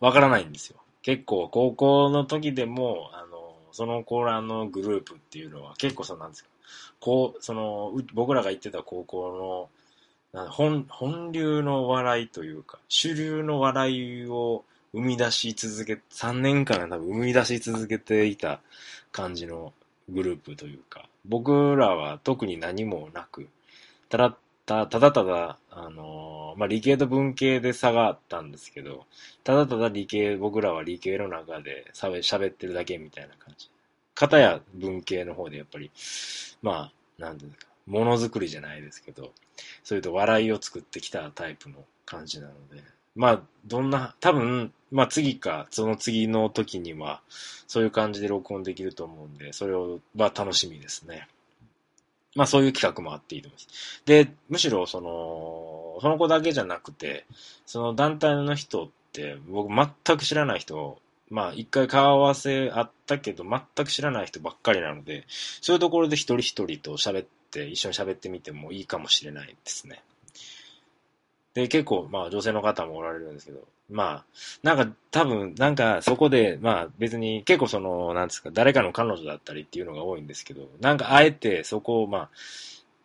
[0.00, 0.78] わからないんですよ。
[1.02, 6.50] 結構、高校の時でも、あの、その子らのグループっていうのは結構そうなんですか。
[7.00, 9.77] こう、その、僕らが行ってた高校の
[10.32, 18.60] 本、本流の笑いというか、主流の笑いを生み出し続け、3年間多分生み出し続けていた
[19.10, 19.72] 感じの
[20.08, 23.48] グループというか、僕らは特に何もなく、
[24.08, 24.36] ただ、
[24.66, 29.06] たただただ、あのー、まあ、理系と文系で差があったんですけど、
[29.44, 33.70] ただただ理系、僕らは理系の中で喋ってるだけみたいな感じ。
[34.14, 35.90] 片や文系の方でやっぱり、
[36.60, 39.32] まあ、なんていうか、ものづくりじゃないですけど、
[39.82, 42.82] それと笑いを作ってきたタイプの感じなので、
[43.16, 47.20] まあ、どんな、多分、まあ次か、その次の時には、
[47.66, 51.26] そういう感じで録音できると思うんで、それを、は楽しみですね。
[52.36, 54.02] まあそういう企画もあっていいと思います。
[54.04, 57.26] で、むしろその、その子だけじゃなくて、
[57.66, 70.02] その団体の人って、僕全く知らない人、まあ一回顔合わせあったけど、全く知らない人ばっかりなので、そういうところで一人一人と喋って一緒に喋ってみてもいいかもしれないですね。
[71.54, 74.24] で、結構、まあ女性の方もおられるんですけど、まあ、
[74.62, 82.30] なんか多分、なんかそこで、まあ別に結構その、なんですか、誰かの彼女だったりっていうのが多いんですけど、なんかあえてそこをまあ、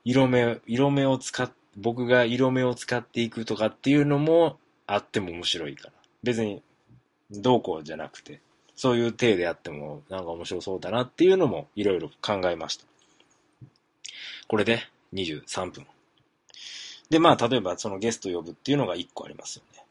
[0.04, 5.94] 色目、色目を使っ、僕が色目を使っていくとかっていうのもあっても面白いから。
[6.22, 6.62] 別に、
[7.32, 8.42] どうこうじゃなくて、
[8.76, 12.86] そういう体でやってもなんか面白そうだなっていうのもいろいろ考えました。
[14.48, 14.80] これで
[15.14, 15.88] 23分。
[17.10, 19.86] で、まあ、例えばそのゲスト呼ぶっていうのが1個ありますよね。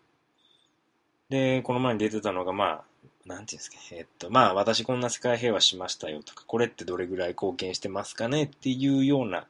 [1.29, 2.85] で、この前に出てたのが、まあ、
[3.27, 8.45] なんていうんですか、えっと、まあ、私こんな世界平和しましたよとか、これってどれぐらい貢献してますかね？
[8.45, 9.47] っていうような、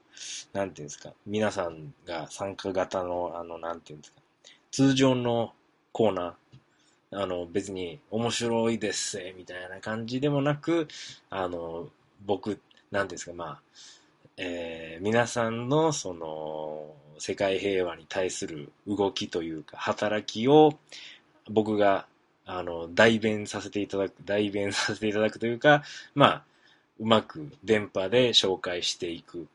[0.52, 4.20] なんていうんですか、皆さんが参加型の、あの、なんていうんですか、
[4.70, 5.52] 通常の
[5.92, 10.88] コーナー、あの、別に面白いです、みたいな感じでもなく、
[11.30, 11.88] あの、
[12.26, 12.60] 僕、
[12.90, 13.60] なんていうんですか、まあ、
[14.36, 20.74] えー、皆さんのその世界平和に対する動きというか働きを
[21.50, 22.06] 僕が
[22.44, 25.82] あの代弁させていただく代弁させていただくというか
[26.14, 26.42] まあ
[26.98, 29.46] うまく電波で紹介していく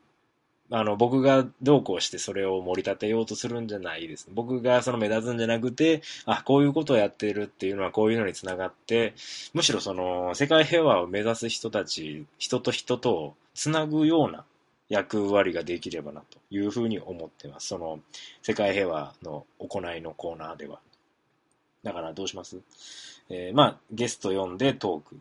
[0.69, 4.27] あの、僕がどうこうしてそれを盛り立てようとするんじゃないです。
[4.33, 9.13] 僕がその目立つんじゃなくて、あ、こういうことをやってるっていうのはこういうのにつながって、
[9.53, 14.43] むしろその、世界平和を目指す人たち、人と人とをつなぐような
[14.89, 17.67] 役割ができればなというふうに思ってます。
[17.67, 17.99] その
[18.41, 20.79] 世界平和の行いのコーナーでは。
[21.83, 22.57] だからどうします？
[23.29, 25.17] えー、まあ、ゲスト呼んでトークっ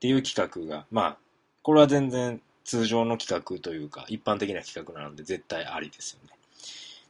[0.00, 1.16] ていう企画が、まあ、
[1.62, 6.36] これは全然通常の企画というか、一般的な企画なので絶対ありですよね。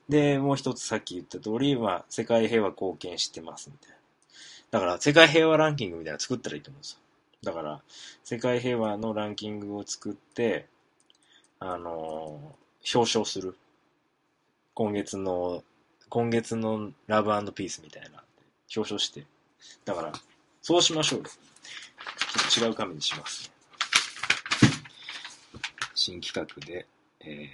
[0.08, 3.96] で、もう一つさっき言った通り、まあ、世界平和貢献してますみたいな。
[4.70, 6.98] だから世界平和ランキングみたいなの作ったらいいと思うんですよ。
[7.42, 7.80] だから、
[8.24, 10.66] 世界平和のランキングを作って、
[11.60, 13.56] あのー、表彰する。
[14.74, 15.64] 今月の、
[16.08, 18.22] 今月のラブピースみたいな、
[18.76, 19.24] 表彰して。
[19.84, 20.12] だから、
[20.62, 21.24] そうしましょうよ。
[21.24, 23.54] ちょっと違う紙にします、ね
[25.94, 26.86] 新企画で、
[27.20, 27.48] えー、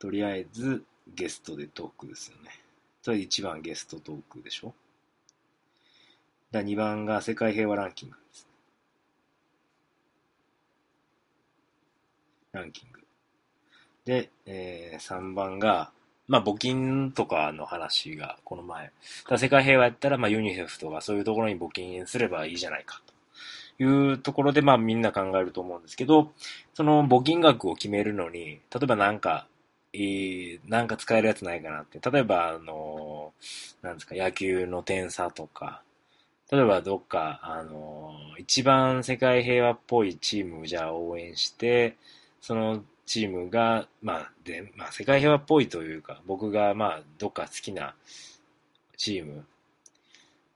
[0.00, 0.82] とりあえず
[1.14, 2.50] ゲストでトークですよね。
[3.02, 4.74] それ1番ゲストトークでしょ？
[6.50, 8.48] だ2番が世界平和ランキングです。
[12.52, 13.00] ランキング。
[14.04, 15.90] で、えー、3番が、
[16.28, 18.92] まあ、募金とかの話が、この前。
[19.28, 23.00] だ世界平和やったら、まあ、ユニセフとかそういうところに募金すればいいじゃないか、
[23.78, 26.32] というところで、まあ、みんな考えると思うんですけど、
[26.74, 29.46] その募金額を決めるのに、例えばなんか、
[29.94, 31.98] えー、なんか使えるやつないかなって。
[32.10, 33.32] 例えば、あの、
[33.82, 35.82] なんですか、野球の点差とか、
[36.50, 41.96] 例えばどっか、あの、一番世界平和っぽいチームをじゃあ応援して、
[42.42, 47.94] そのチームが、まあ、で、まあ、世界平和っぽいというか、僕が、まあ、どっか好きな
[48.96, 49.46] チーム。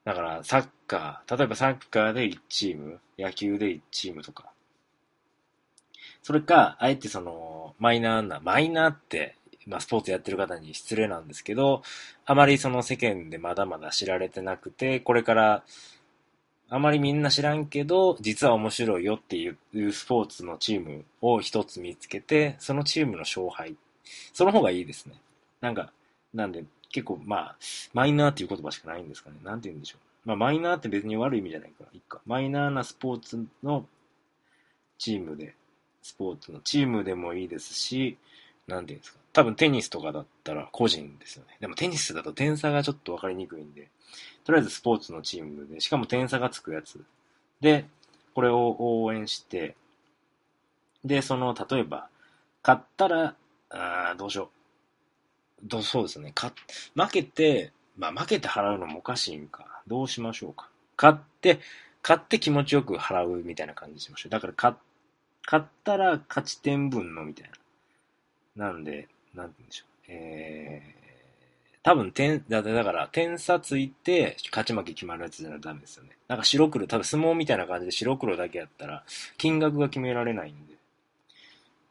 [0.05, 4.51] だから、サッカー、例えばサッカーで1チーム、野球で1チームとか。
[6.22, 11.83] それか、あえてその、マイナーな、マイナーって、まあ、スポーツやってる方に失礼なんですけど、
[12.25, 15.64] あまりその世間でまだまだ知られてなくて、これから
[16.68, 23.76] あまりみんな知らんけど、実は面白いよっていうスポーツのチームを一つ見つけて、そのチームの勝敗。
[24.33, 25.14] その方がいいですね。
[25.61, 25.92] なんか、
[26.35, 27.57] なんで、結構まあ、
[27.92, 29.37] マイナーっていう言葉しかないんですかね。
[29.44, 30.29] なんて言うんでしょう。
[30.29, 32.20] まあ、マイナーって別に悪い意味じゃないから、いいか。
[32.26, 33.87] マイナーなスポーツの
[34.98, 35.55] チームで、
[36.02, 38.16] スポーツのチームでもいいですし、
[38.66, 39.18] なんて言うんですか。
[39.37, 41.59] 多分テニスとかだったら個人ですよね。
[41.61, 43.90] でもテニスだと点差がちょっと分かりにくいんで、
[44.44, 47.05] とりあえずスポーツのチームで、しかも点差がつくやつ。
[47.61, 47.85] で、
[48.33, 49.77] これを応援して、
[51.05, 52.09] で、その、例えば、
[52.62, 53.35] 勝ったら、
[53.68, 54.49] あどうしよ
[55.62, 55.68] う。
[55.68, 56.33] どそうですね。
[56.35, 56.55] か
[56.94, 59.83] 負けて、まあ負けて払うのもおかしいんか。
[59.87, 60.70] どうしましょうか。
[60.96, 61.61] 勝って、
[62.03, 64.31] 勝って気持ちよく払うみたいな感じしましょう。
[64.31, 64.77] だから勝、
[65.44, 67.51] 勝ったら勝ち点分のみたい
[68.57, 68.68] な。
[68.68, 69.88] なんで、なんて言うんでしょう。
[70.09, 76.11] えー、多分点、だってだから、点差ついて、勝ち負け決まるやつじゃダメですよね。
[76.29, 79.05] なんか白黒、多分相撲みたいな感じで白黒だけやったら、
[79.37, 80.75] 金額が決められないんで。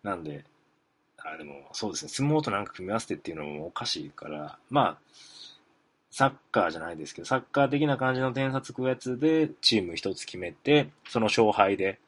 [0.04, 0.44] なんで、
[1.26, 4.98] あ、でも、そうですね、相撲となんか組み合わせてっていうのもおかしいから、まあ、
[6.12, 12.00] サッカーじゃないですけど、サッカー的な感じの点差つくやつで、チーム一つ決めて、その勝敗で、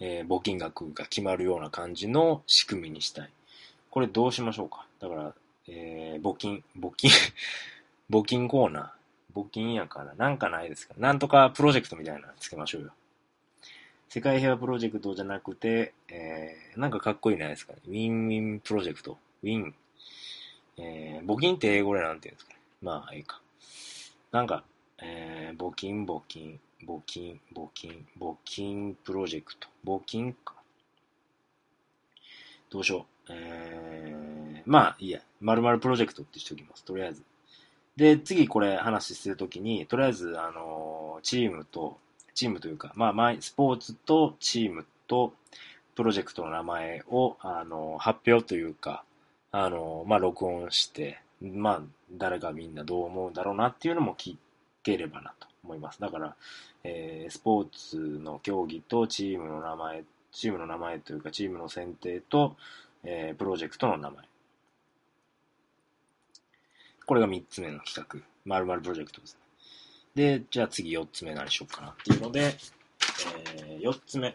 [0.00, 3.30] えー、募金額が決まるような感じの仕組みにしたい。
[3.90, 4.86] これどうしましょうか？
[5.00, 5.34] だから、
[5.68, 7.10] えー、募金、募金？
[8.10, 9.40] 募金コーナー？
[9.40, 10.94] 募金やから、なんかないですか？
[10.98, 12.92] なんとかプロジェクトみたいなのつけましょうよ。
[14.08, 17.74] 世界平和プロジェクトじゃなくて、えー、なんかかっこいいないですか？
[17.86, 19.18] ウィンウィンプロジェクト。
[19.42, 19.74] ウィン。
[20.78, 22.60] えー、募金って英語でなんて言うんですかね？
[22.82, 23.40] まあ、いいか。
[24.32, 24.64] なんか、
[24.98, 29.68] えー、募金、募金、募金、募金、募金プロジェクト。
[29.84, 30.54] 募金か。
[32.70, 33.04] どうしよう。
[33.28, 35.20] えー、まあ、いいや。
[35.40, 36.84] 〇〇プロジェクトってしておきます。
[36.84, 37.22] とりあえず。
[37.96, 41.98] で、次これ話するときに、とりあえず、あのチームと、
[42.34, 45.32] チームというか、まあ、スポーツとチームと、
[45.94, 49.04] プロジェクトの名前を、あの発表というか、
[49.52, 54.36] あのまあ、録音して、まあ、誰がみんなどう思うんだろうなっていうのも聞
[54.82, 56.00] ければなと思います。
[56.00, 56.36] だから、
[56.84, 62.56] えー、スポーツの競技とチームの名前、チームの名前というか、チームの選定と、
[63.04, 64.24] えー、プロジェクトの名前。
[67.06, 68.20] これが3つ目の企画。
[68.44, 69.40] 〇〇プロジェクトですね。
[70.38, 72.54] で、じゃあ次4つ目何しようかなっていうので、
[73.58, 74.34] えー、4つ目。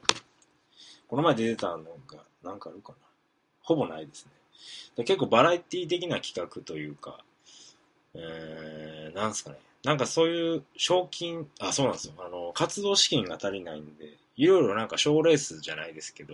[1.07, 2.97] この前出てたのが何かあるかな
[3.61, 4.31] ほぼないですね。
[4.95, 7.19] で結構バラエティ的な企画というか、
[8.13, 9.57] えー、なんすかね。
[9.83, 12.13] なんかそういう賞金、あ、そうなんですよ。
[12.17, 16.33] あの、活動資金が足りないんで、いろいろなんか賞レースじゃないですけど、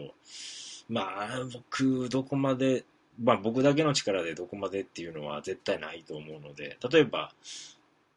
[0.89, 2.85] まあ、僕、どこまで
[3.19, 7.33] まあ僕だけの力でどこまでっていうのは絶対ないと思うので、例えば、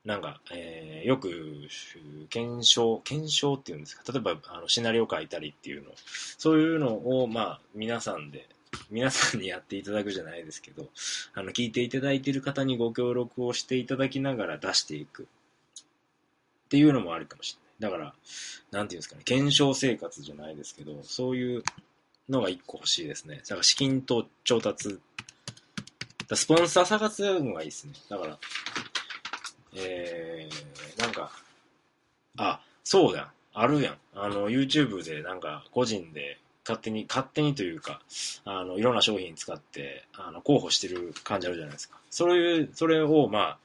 [0.05, 1.31] なんか、えー、よく、
[2.29, 5.91] 検証、検証っていうんですか、例えば、あの、シナリオ書いたりっていうの、
[6.37, 8.47] そういうのを、まあ、皆さんで、
[8.91, 10.89] 皆さんにやっていただくじゃないですけど、
[11.33, 15.23] あの、聞いていただいている方にご協力をしていただきながら出していく。
[15.23, 15.27] っ
[16.69, 17.93] ていうのもあるかもしれない。
[17.93, 18.15] だから、
[18.73, 21.63] なんていうんですかね、検証生活じゃないですけど、そういう、
[22.29, 23.43] のが一個欲しいですね。
[23.43, 25.01] だから資金と調達。
[26.33, 27.93] スポンサー探すのがいいですね。
[28.09, 28.39] だから、
[29.77, 31.31] えー、なんか、
[32.39, 33.29] あ、そうやん。
[33.53, 33.99] あるやん。
[34.15, 38.01] あの、YouTube でなんか個人で勝手に、勝手にというか、
[38.45, 41.99] あの、いろんな商品使って、あの、候補してる感じあるじゃないですか。
[42.11, 43.59] そういう、それを、まあ、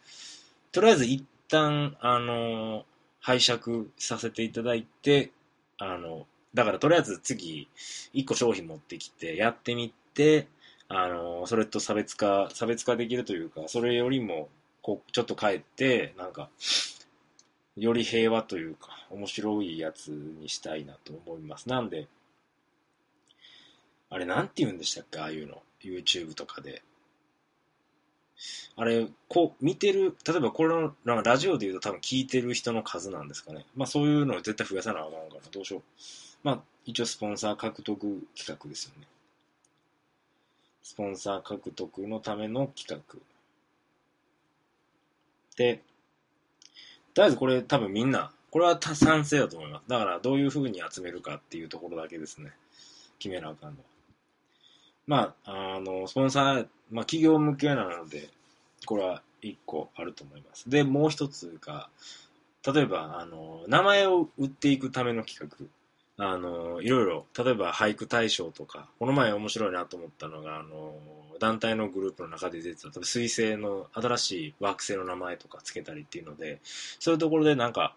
[0.71, 2.85] とりあえず一旦、あの、
[3.21, 5.31] 拝借させていただいて、
[5.77, 7.67] あの、だからとりあえず次、
[8.13, 10.47] 一個商品持ってきて、やってみて、
[10.87, 14.49] あの、それと差別化、差別化できるというか、それよりも、
[14.81, 16.49] こう、ちょっと変えて、なんか、
[17.77, 21.69] より平和というか、面白いやつにしたいなと思います。
[21.69, 22.07] なんで、
[24.09, 25.19] あれ、なんて言うんでしたっけ？
[25.19, 25.61] ああいうの。
[25.83, 26.81] YouTube とかで。
[28.75, 33.65] あれ、こう、見てる、例えばこれの、なんかラジオで言うと多分聞いてる人の数なんですかね。
[33.75, 35.41] まあそういうのを絶対増やさなあかんかな。
[35.51, 35.81] どうしよう。
[36.43, 39.07] まあ、一応スポンサー獲得企画ですよね。
[40.81, 43.19] スポンサー獲得のための企画。
[45.55, 45.83] で、
[47.13, 49.83] とりあえずこれ多分みんな、これは賛成だと思います。
[49.87, 52.51] だからどういう風に集めるかっていうところだけですね。
[53.19, 53.85] 決めなあかんのは。
[55.05, 58.29] まあ、あの、スポンサー、まあ企業向けなので、
[58.85, 60.69] これは一個あると思います。
[60.69, 61.89] で、もう一つが、
[62.65, 65.65] 例えば、あの、名前を売っていくための企画。
[66.21, 70.93] あの、いろいろ、例えば俳句大賞とか、この前面白いなと思ったのが、あの、
[71.39, 76.59] 団体のグループの中で出てた、水星の新しい惑星の名前とかつけたりっていうので、
[76.99, 77.95] そういうところでなんか、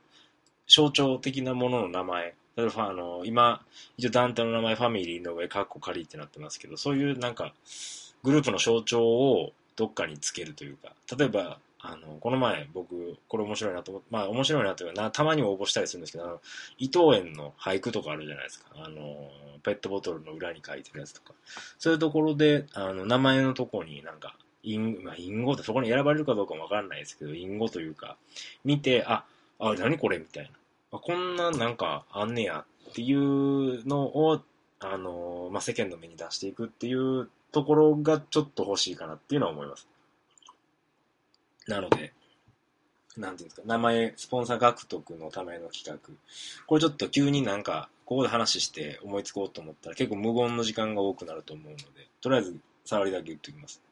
[0.68, 3.60] 象徴的なものの名前、例えばあの、今、
[3.96, 7.52] 一応団体の名前ファミリーの上、カッコ仮ってなってますけど、そういうなんか、
[8.22, 16.40] グループの象徴をどっかにつけるというか、例えば、あの、この前僕、これ面白いなと思って、まあ面白いなというかな、たまに応募したりするんですけど、あの、
[16.78, 18.66] 伊藤園の俳句とかあるじゃないですか。
[18.76, 19.30] あの、
[19.64, 21.34] ペットボトルの裏に書いてるやつとか。
[21.78, 28.16] そういうところで、あの、名前のとこになんか、隠、まあ、隠語ってそこに選ばれるかどうかもわかんないですけど、隠語というか、
[28.64, 29.24] 見て、あ、
[29.58, 30.50] あ、何これみたいな。
[30.92, 34.40] あこんななんかあんねやっていうのを、
[34.80, 39.88] あの、まあ、世間の目に出していくっていうところがちょっと欲しいかなっていうのは思います。
[41.66, 42.12] なので、
[43.16, 45.98] なんていうんですか、名前、スポンサー獲得のための企画。
[46.66, 53.82] これちょっと急になんか、ここで話して思いつこうと思ったら結構無言の時間が多くなると思うので、とりあえず触りだけ言っておきます。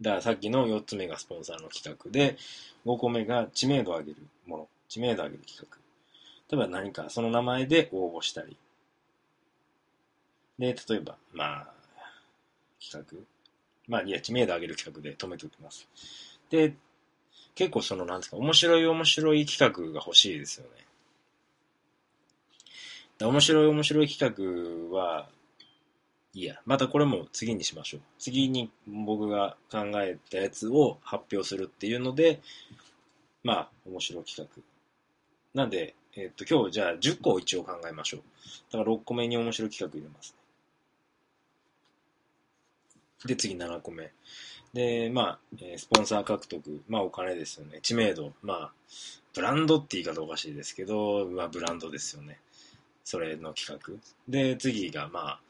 [0.00, 2.36] だからさっきの4つ目がスポンサーの企画で、
[2.86, 5.78] 5個目が知名度を上げるもの、知名度を上げる企画。
[6.56, 8.56] 例えば何かその名前で応募したり。
[10.58, 11.66] で、例えば、まあ、
[12.80, 13.18] 企画。
[13.88, 15.88] まあ、いや、知名度を上げる企画で止めておきます。
[16.52, 16.74] で、
[17.54, 20.66] 結構その、なんですか、面白い面白い企画が欲しいですよ
[23.18, 23.26] ね。
[23.26, 25.30] 面白い面白い企画は、
[26.34, 28.00] いいや、またこれも次にしましょう。
[28.18, 32.42] 次に僕が考えたやつを発表するっていうので、
[33.42, 34.62] まあ、面白い企画。
[35.54, 38.20] なんで、えっ、と、今日じゃあ10個を一応考えましょう。
[38.72, 40.41] だから6個目に面白い企画入れますね。
[43.26, 44.12] で、次7個目。
[44.72, 47.80] で、まあ、え、スポンサー獲得、まあお金ですよね。
[47.82, 48.72] 知名度、まあ、
[49.34, 52.38] ブランドって言い方おかしいですけど、まあブランドですよね。
[53.04, 53.94] それの企画。
[54.28, 55.40] で、次が、まあ、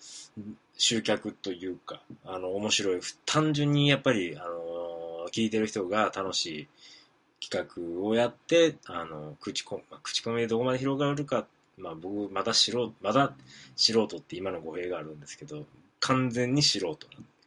[0.77, 3.01] 集客というか、あの、面白い。
[3.27, 6.69] 単純にやっぱり、あの聞いてる人が楽しい
[7.41, 7.69] 企
[8.03, 13.35] 画をやって、あの、口コミ、口コミでどこまで広がるか、まあ僕、まだ素人、まだ
[13.77, 15.65] 素人って今の語弊があるんですけど、
[16.01, 16.97] 完全に素人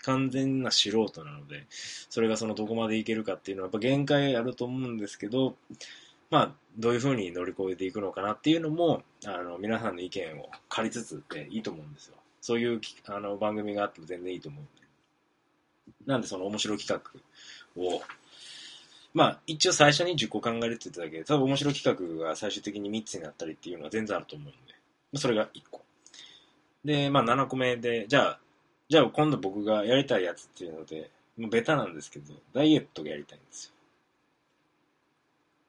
[0.06, 5.56] 完全な素人なので、それがそのどこまでいけるかっていうのはやっぱ限界あると思うんですけど、
[6.30, 12.16] まあ、どういうふうに乗り越えていくのかなっていうのも、あの、皆さんの意見を借りつつでいいと思うんですよ。
[12.42, 14.72] そういうあの番組があっても全然いいと思うんで。
[16.06, 18.02] なんでその面白企画を、
[19.16, 25.82] まあ一応最初に10個考えるって言っただけで、多分面白企画が最終的に3つになったりっていうのは全然あると思うんで、それが1個。
[26.84, 28.40] で、まあ7個目で、じゃあ
[28.88, 33.72] じゃあ今度僕がやりたいやつっていうので、もうベタなんですけど、ダイエットがやりたいんですよ。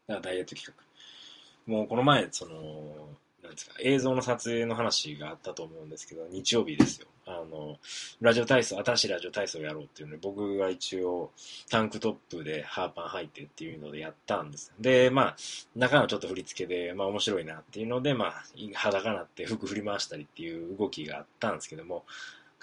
[0.09, 1.73] だからダイエット企画。
[1.73, 3.09] もうこの前、その、
[3.43, 7.07] なんですか、映像の撮影の話があったと思うんですけど、日曜日ですよ。
[7.25, 7.79] あの、
[8.21, 11.33] ラジオ体操、新しいラジオ体操をやろうっていうので、僕が一応
[11.71, 14.73] タンクトップでハーパン履いてっていうのでやったんです。
[14.79, 15.37] で、まあ、
[15.75, 22.05] 中のちょっと振り付けで、まあ面白いなっていうので、まあ、裸なって服振り回したりっていう動きがあったんですけども、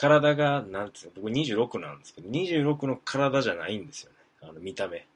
[0.04, 4.18] 体が、なんていうの、僕26なんですけど、26の体じゃないんですよね。
[4.42, 5.08] あの、見た目。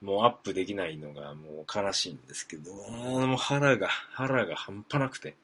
[0.00, 5.34] もうアップできないのがもう悲しいんですけど、もう腹が、腹が半端なくて。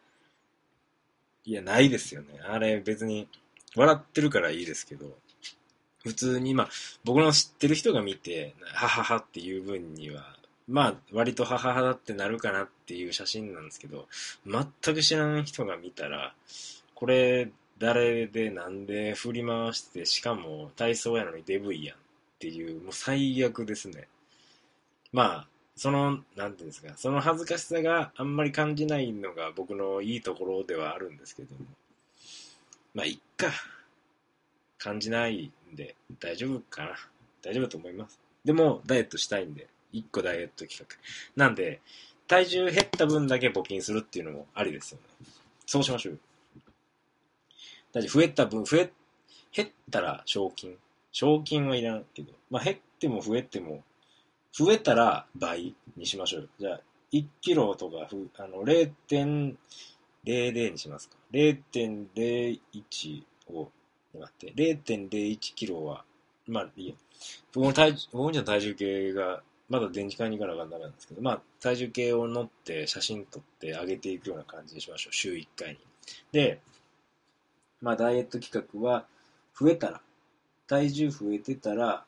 [1.44, 2.40] いや、ないですよね。
[2.42, 3.28] あれ別に、
[3.76, 5.14] 笑ってるからいいですけど、
[6.02, 6.68] 普通に、まあ、
[7.04, 10.36] 僕の知ってる人が見て、はははっていう分には、
[10.68, 14.06] まあ、割と母だってなるかなっていう写真なんですけど、
[14.46, 16.34] 全く知らない人が見たら、
[16.94, 22.00] これ、誰でなんで振り回して、しかも体操やのにデブイやんっ
[22.38, 24.08] ていう、もう最悪ですね。
[25.12, 31.60] まあ、その、なんていうんですか、その恥ずかしさがあんまり感じないのが僕のいいところではあるんですけども、
[32.94, 33.48] まあ、いっか。
[34.84, 36.90] 感じないんで、大丈夫かな。
[37.40, 38.20] 大丈夫だと思います。
[38.44, 40.86] でも、ダイエットしたいんで、1個ダイエット企画。
[41.36, 41.80] なんで、
[42.28, 45.26] 体重減った分だけ募金するっていうのもありですよね。
[45.64, 46.18] そうしましょう。
[47.94, 48.92] だって増えた分、増え、
[49.52, 50.76] 減ったら賞金。
[51.12, 53.84] 賞金はいらんけど、まあ減っても増えても、
[54.52, 56.48] 増えたら倍にしましょうよ。
[56.58, 56.80] じゃあ、
[57.12, 59.56] 1キロとかふ、あの、0.00
[60.72, 61.16] にしますか。
[61.32, 63.70] 0.01を、
[64.18, 66.04] 待って、0.01キロは、
[66.46, 66.94] まあいいや。
[67.52, 75.14] 僕の体重、僕の体重計がまだ電池買いに行かなきゃダメなんですけど、まあ、体重計を乗って写真撮って上げていくような感じにしましょう。
[75.14, 75.78] 週1回に。
[76.32, 76.60] で、
[77.84, 79.04] まあ、ダイエット企画は、
[79.54, 80.00] 増えたら、
[80.66, 82.06] 体重増えてたら、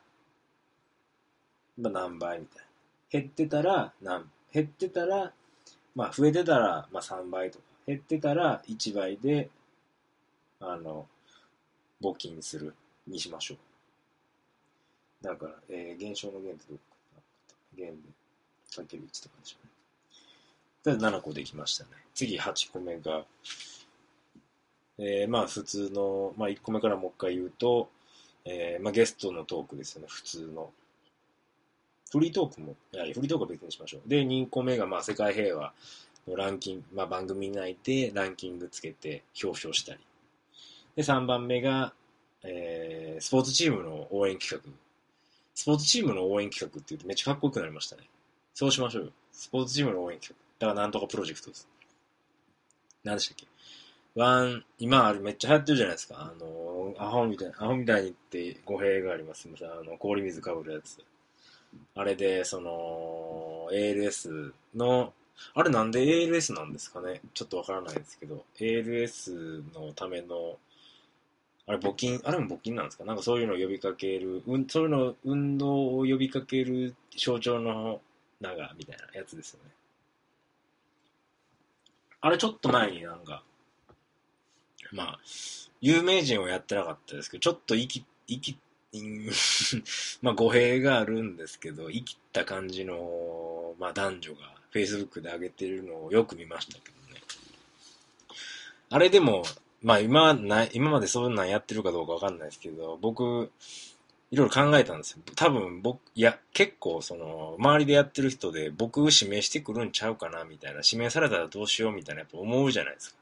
[1.79, 2.65] まあ、何倍みたいな。
[3.11, 5.33] 減ってたら何、減ってたら、
[5.95, 9.51] まあ、増えてたら、まあ、3倍とか、減ってたら1倍で、
[10.61, 11.07] あの、
[12.01, 12.75] 募金する
[13.07, 13.57] にしましょ
[15.23, 15.25] う。
[15.25, 16.81] だから、えー、減少の減ってどこ
[17.77, 18.09] 弦で
[18.75, 19.73] かける1とかでしょうね。
[20.83, 21.91] とりあえず7個できましたね。
[22.15, 23.27] 次8個目が、
[24.99, 27.89] えー、まあ普通の、まあ1個目からもう一回言うと、
[28.45, 30.71] えー、まあゲストのトークですよね、普通の。
[32.11, 34.09] フリートークも、いや、フリートークは別にしましょう。
[34.09, 35.73] で、2個目が、まあ世界平和
[36.27, 40.01] のランキング、まあ番組内でランキングつけて表彰したり。
[40.95, 41.93] で、3番目が、
[42.43, 44.71] えー、スポーツチームの応援企画
[45.57, 48.03] スポーツチームの応援企画って言うとめっちゃかっこよくなりましたね。
[48.53, 49.11] そうしましょうよ。
[49.33, 50.67] スポーツチームの応援企画。
[50.67, 51.67] だからなんとかプロジェクトです。
[53.03, 53.47] 何でしたっけ？
[54.17, 56.17] ワン、今あれめっちゃ流行ってるじゃないですか。
[56.19, 59.43] あの、アホみたいな、アホみたいにって語弊があります。
[59.43, 59.71] すみません。
[59.71, 60.99] あの、氷水かぶるやつ。
[61.95, 65.13] あれで、その、ALS の、
[65.55, 70.57] あれなんで ALS なんですかねちょっとわからないですけど、ALS のための
[71.69, 73.05] あれ募金、あれも募金なんですか？
[73.05, 78.01] なんかそういうのを呼びかける、うん、そういうの、運動を呼びかける象徴の
[78.41, 79.71] 長みたいなやつですよね。
[82.21, 83.43] あれちょっと前になんか、
[84.97, 85.19] まあ、
[85.81, 88.59] 有名人をやってなかったですけど、ちょっと生き、生き、
[90.23, 97.21] まあ語弊があるんですけど、生きった感じの、まあ男女が Facebook で上げてるのをよく見ましたけどね。
[98.89, 99.45] あれでも、
[99.83, 103.51] まあ今な、今までそんなんやってるかどうかわかんないですけど、僕、
[104.31, 105.19] いろいろ考えたんですよ。
[105.37, 113.17] 多分僕、いや、結構その、周りでやってる人で僕指名してくるんちゃうかな、みたいな、指名されたらどうしよう、みたいなやっぱ思うじゃないですか。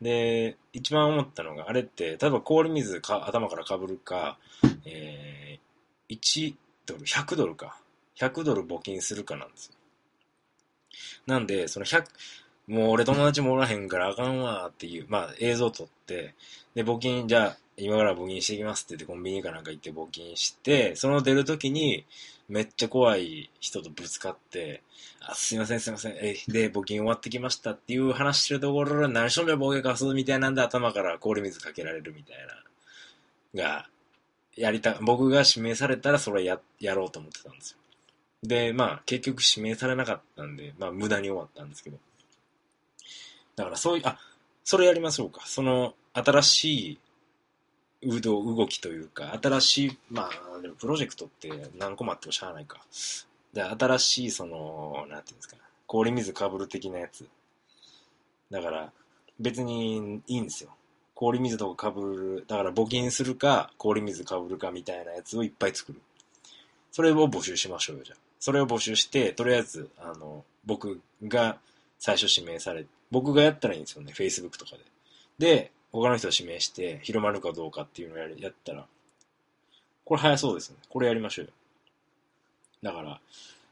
[0.00, 4.38] で、一番思ったのが、あれって、例えば氷水か頭からかぶるか、
[4.84, 6.54] えー、1
[6.86, 7.78] ドル、100ドルか。
[8.16, 9.72] 100ドル募金するかなんですよ。
[11.26, 12.04] なんで、その100、
[12.68, 16.34] もう俺友達もおらへんからあかんわっていう、まあ映像撮って、
[16.74, 22.04] で、募金、じゃあ今から募金していきますって言ってコンビニかなんか行って募金して、その出るときに
[22.48, 24.82] めっちゃ怖い人とぶつかって、
[25.20, 32.36] あ、すいませんすいません、え、で、募金終わってきましたっていう話してるところ何しょんべボケかすみたいなんで頭から氷水かけられるみたい
[33.54, 33.88] な、が、
[34.56, 37.78] やりた、僕が指名されたらそれや、やろうと思ってたんですよ。
[38.42, 41.98] で、まあ結局指名されなかったんで、まあ無駄に終わったんですけど。
[43.56, 44.18] だからそういう、あ、
[44.64, 45.42] それやりましょうか。
[45.44, 46.98] その、新しい
[48.02, 48.20] 動
[48.54, 52.80] 動きというか、新しい、まあ、でもプロジェクトって何個もあってもしゃあないか。
[53.52, 57.26] で、新しい、その、なんていうんですか、氷水かぶる的なやつ。
[58.50, 58.92] だから、
[59.40, 60.70] 別にいいんですよ。
[61.14, 66.00] 氷水とかかぶる、だから募金するか、氷水かぶるかみたいなやつをいっぱい作る。
[66.92, 68.18] それを募集しましょうよ、じゃあ。
[68.38, 71.58] それを募集して、とりあえず、あの、僕が
[71.98, 74.84] 最初指名され僕がやったらいいんですよね、Facebook とかで。
[75.38, 78.86] で、他の人を指名して広まるかどうかっていうのをややったら、
[80.04, 80.76] これ早そうですね。
[80.88, 81.52] これやりましょうよ。
[82.82, 83.20] だから、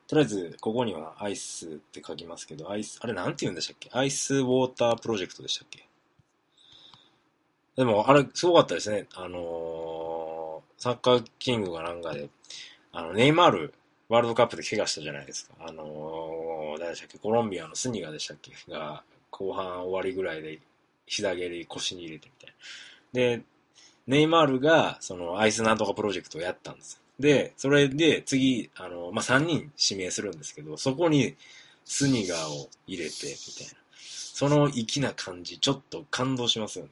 [0.09, 3.91] とりあえず、ここにはアイスって書きますけど、アイス、あれなんて言うんでしたっけ？
[3.93, 5.87] アイスウォータープロジェクトでしたっけ？
[7.77, 9.07] でも、あれ、すごかったですね。
[9.15, 12.29] あのー、サッカーキングがなんかで、
[12.93, 13.75] あの、ネイマール、
[14.09, 15.55] ワールドカップで怪我したじゃないですか。
[15.61, 17.19] あのー、誰でしたっけ？
[17.19, 18.53] コロンビアのスニガでしたっけ？
[18.71, 20.59] が、後半終わりぐらいで
[21.07, 22.55] 膝蹴り腰に入れてみたい
[23.13, 23.37] な。
[23.37, 23.43] で、
[24.07, 31.35] ネイマールが、その、アイスなんとかプロジェクトをやったんですで、それで次、あの、まあ、3人指名するんですけど、そこに
[31.85, 33.75] スニガーを入れて、みたいな。
[33.99, 36.91] その粋な感じ、ちょっと感動しますよね。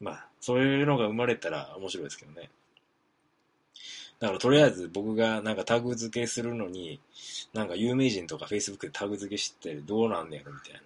[0.00, 2.50] まあ、そういうのが生まれたら面白いですけどね。
[4.18, 7.00] だからとりあえず僕がなんかタグ付けするのに、
[7.54, 10.80] なんか有名人とか Facebook でタグ付けしてどうなんねやろみたいな。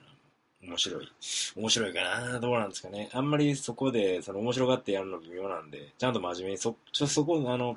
[0.63, 1.09] 面白い。
[1.57, 3.11] 面白いかなどうなんですかね。
[3.13, 7.77] あんまりそこで、その面白がってやるの微妙なんで、ちゃんと真面目に、そ、ちょ、そこ、あの、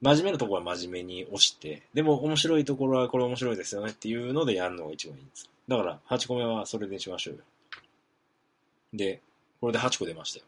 [0.00, 5.50] 真面目なところは真面目に押して、でも面白いところはこれ面白いですよねっていうのでやるのが一番いいんです。
[5.68, 7.40] だから、8個目はそれでしましょうよ。
[8.94, 9.20] で、
[9.60, 10.44] これで8個出ましたよ。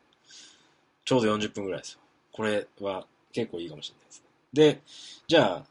[1.04, 1.98] ちょうど40分ぐらいですよ。
[2.32, 4.24] これは結構いいかもしれないです。
[4.52, 4.80] で、
[5.26, 5.64] じゃ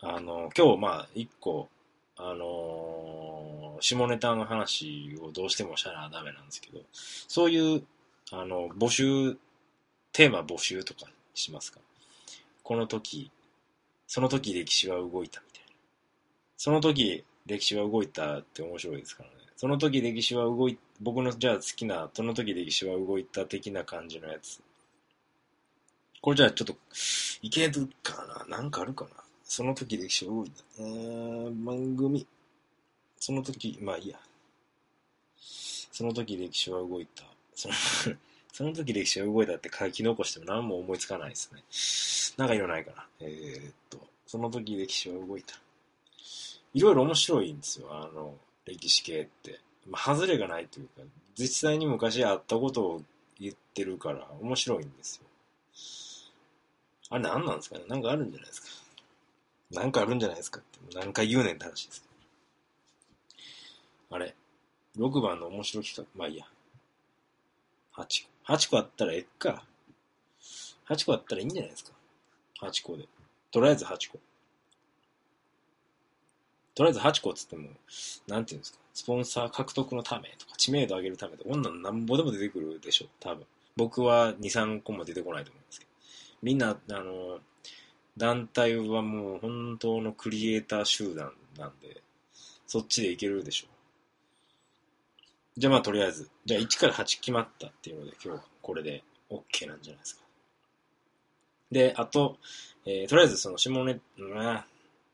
[0.00, 1.68] あ、あの、今日まあ、1個、
[2.16, 3.43] あのー、
[3.80, 7.82] 下ネタの話をどうしてもしたらダメなんですけど、そういう、
[8.32, 9.36] あの、募集、
[10.12, 11.80] テーマ募集とかしますか？
[12.62, 13.30] この時、
[14.06, 15.72] その時歴史は動いたみたいな。
[16.56, 19.34] その時歴史は動いたって面白いですからね。
[19.56, 24.60] その時歴史は動い、僕のじゃあ好きな、その時歴史は動いた的な感じのやつ。
[26.20, 26.76] これじゃあちょっと、
[27.42, 28.56] いけるかな？
[28.56, 29.10] なんかあるかな？
[29.42, 30.62] その時歴史は動いた。
[30.78, 32.26] えー、番組。
[33.24, 34.18] その時、まあいいや。
[35.38, 37.24] その時歴史は動いた。
[37.54, 37.74] その
[38.52, 42.34] その時歴史は動いたって書き残しても何も思いつかないですね。
[42.36, 43.08] なんかいろないかな。
[43.20, 45.58] えー、っと、その時歴史は動いた。
[46.74, 49.58] いろいろ面白いんですよ、あの、歴史系って。
[49.86, 51.00] まあ、外れがないというか、
[51.34, 53.02] 実際に昔あったことを
[53.40, 55.22] 言ってるから面白いんですよ。
[57.08, 57.86] あれ何なんですかね？
[57.88, 58.68] なんかあるんじゃないですか？
[59.70, 62.03] なんかあるんじゃないですかって何回言うねんって話です。
[64.14, 64.32] あれ
[64.96, 66.18] ?6 番の面白い企画。
[66.18, 66.46] まあいいや。
[67.96, 68.52] 8個。
[68.52, 69.64] 8個あったらえっか。
[70.88, 71.90] 8個あったらいいんじゃないですか。
[72.60, 73.08] 8個で。
[73.50, 74.20] とりあえず8個。
[76.76, 77.70] とりあえず8個っつっても、
[78.28, 78.78] なんていうんですか。
[78.92, 83.06] スポンサー獲得のためとか、知名度上げるためとか、女のなんぼでも出てくるでしょ。
[83.18, 83.44] 多分。
[83.74, 85.90] 僕は2、3個も出てこないと思うんですけど。
[86.40, 87.40] みんな、あの、
[88.16, 92.00] 団体はもう本当のクリエイター集団なんで、
[92.68, 93.73] そっちでいけるでしょう。
[95.56, 100.24] じゃあまあとりあえず、じゃあ1から8決まったっていうので今日これで OK なんじゃないですか。
[101.70, 102.38] で、あと、
[102.86, 104.66] えー、とりあえずその下ネタ、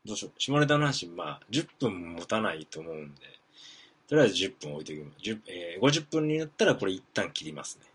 [0.07, 3.21] どうしよう、下ネタの話、まあ10分持たないと思うんで、
[4.09, 5.41] とりあえず10分置いておきます。
[5.49, 7.87] えー、50分になったらこれ一旦切りますね。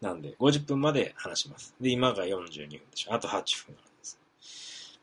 [0.00, 1.74] なんで、50分まで話します。
[1.80, 3.14] で、今が42分でしょ。
[3.14, 4.18] あと8分あるんです。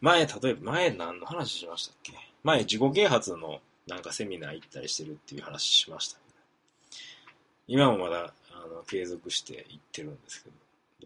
[0.01, 2.13] 前、例えば、前何の話しましたっけ？
[2.43, 6.26] 前、自己啓発のなんかセミナー行ったりしてるっていう話しました、ね。
[7.67, 10.49] 今もまだ、あの、継続して行ってるんですけ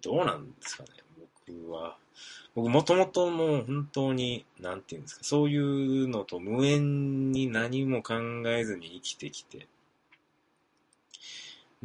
[0.01, 0.89] ど、どうなんですかね
[1.47, 1.97] 僕は。
[2.53, 8.14] 僕、もともともう本当に、なんていうんですか、そういうのと無縁に何も考
[8.47, 9.68] えずに生きてきて、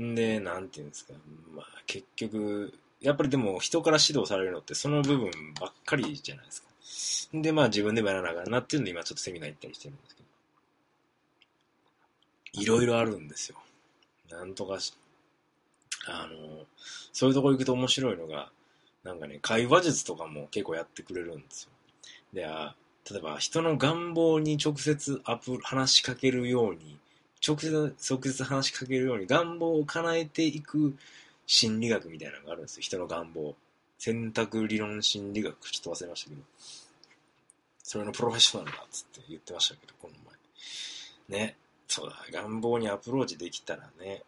[0.00, 1.14] んで、なんていうんですか、
[1.54, 6.68] まあ結局、やっぱりでも人から指導されるのってその部分ばっかりじゃないですか。
[7.40, 10.26] で、まあ自分でもやらながらなっていうので今ちょっとセミナー行ったりしてるんですけど。
[12.62, 13.58] いろいろあるんですよ。
[14.30, 14.92] なんとかし、
[16.08, 16.64] あの、
[17.12, 18.50] そういうとこ行くと面白いのが、
[19.04, 21.70] なんかね、会話術とかも結構やってくれるんですよ。
[22.32, 22.74] で、あ
[23.08, 26.98] 例えば人の願望に直接アプ話しかけるように
[27.46, 30.96] 直接、直接話しかけるように願望を叶えていく
[31.46, 32.82] 心理学みたいなのがあるんですよ。
[32.82, 33.54] 人の願望。
[33.98, 36.42] 選択理論心理学、ちょっと忘れましたけど。
[37.82, 40.14] それのプロフェッショナルだっつって言ってましたけど、この
[41.30, 41.38] 前。
[41.40, 41.56] ね。
[41.96, 44.22] そうだ、願望にアプローチできたらね、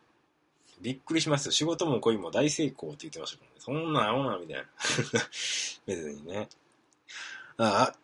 [0.81, 1.53] びっくりしますよ。
[1.53, 3.57] 仕事も恋も大成功って言ってましたからね。
[3.59, 4.64] そんな青な、みたいな。
[5.85, 6.49] 別にね。
[7.59, 7.97] ああ、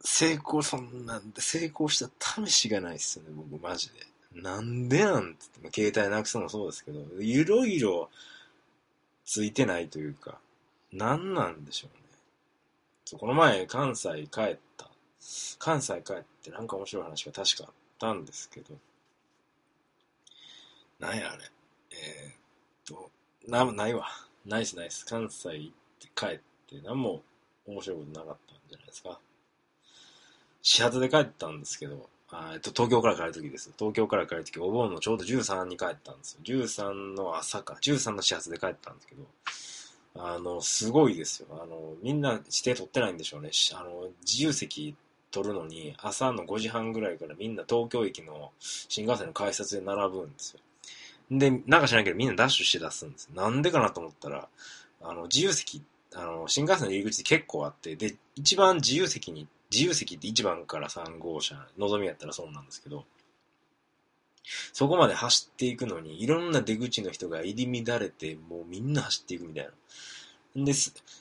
[0.00, 4.06] 成功、そんなんで、成功した試しがないっすよね、僕、マジで。
[4.34, 8.08] なんでなんつって、携帯なくすのもそうですけど、いろいろ
[9.24, 10.38] ついてないというか、
[10.92, 13.18] なんなんでしょうね。
[13.18, 14.88] この前、関西帰った。
[15.58, 18.76] 関西帰ってなんか面白い話が確かあったんですけど、
[20.98, 21.44] なんやあれ。
[21.92, 22.34] えー、っ
[22.84, 23.10] と、
[23.46, 24.06] な、ないわ。
[24.44, 25.06] ナイスナイス。
[25.06, 27.22] 関西行って帰って何も
[27.66, 29.20] 面白いことなかったんじゃないですか。
[30.62, 33.72] 始発で帰ったんですけど、あえっと、東京から帰るときです。
[33.78, 36.40] 東京から帰るとき、お盆のちょうど13に帰ったんですよ。
[36.44, 39.22] 13の朝か、13の始発で帰ったんですけど、
[40.16, 41.48] あの、すごいですよ。
[41.62, 43.50] あの、みんな指定取ってないんでしょうね。
[43.74, 44.96] あの、自由席
[45.30, 50.60] 取るのに、朝の5時半ぐらいからみんな東京駅の新幹線の改札で並ぶんですよ。
[51.30, 53.28] で、なんか知らんけどみんなダッシュして出すんです。
[53.34, 54.48] なんでかなと思ったら、
[55.02, 55.82] あの、自由席
[56.14, 63.04] あの、新幹線の入り口結構あって、で、一番自由席に、自由席って1番から3号車、のぞみやったらそうなんですけど、
[64.72, 69.64] そこまで走っていくのに、いろんな出口の人が入り乱れて、もうみんな走っていくみたい
[70.56, 70.64] な。
[70.64, 70.72] で。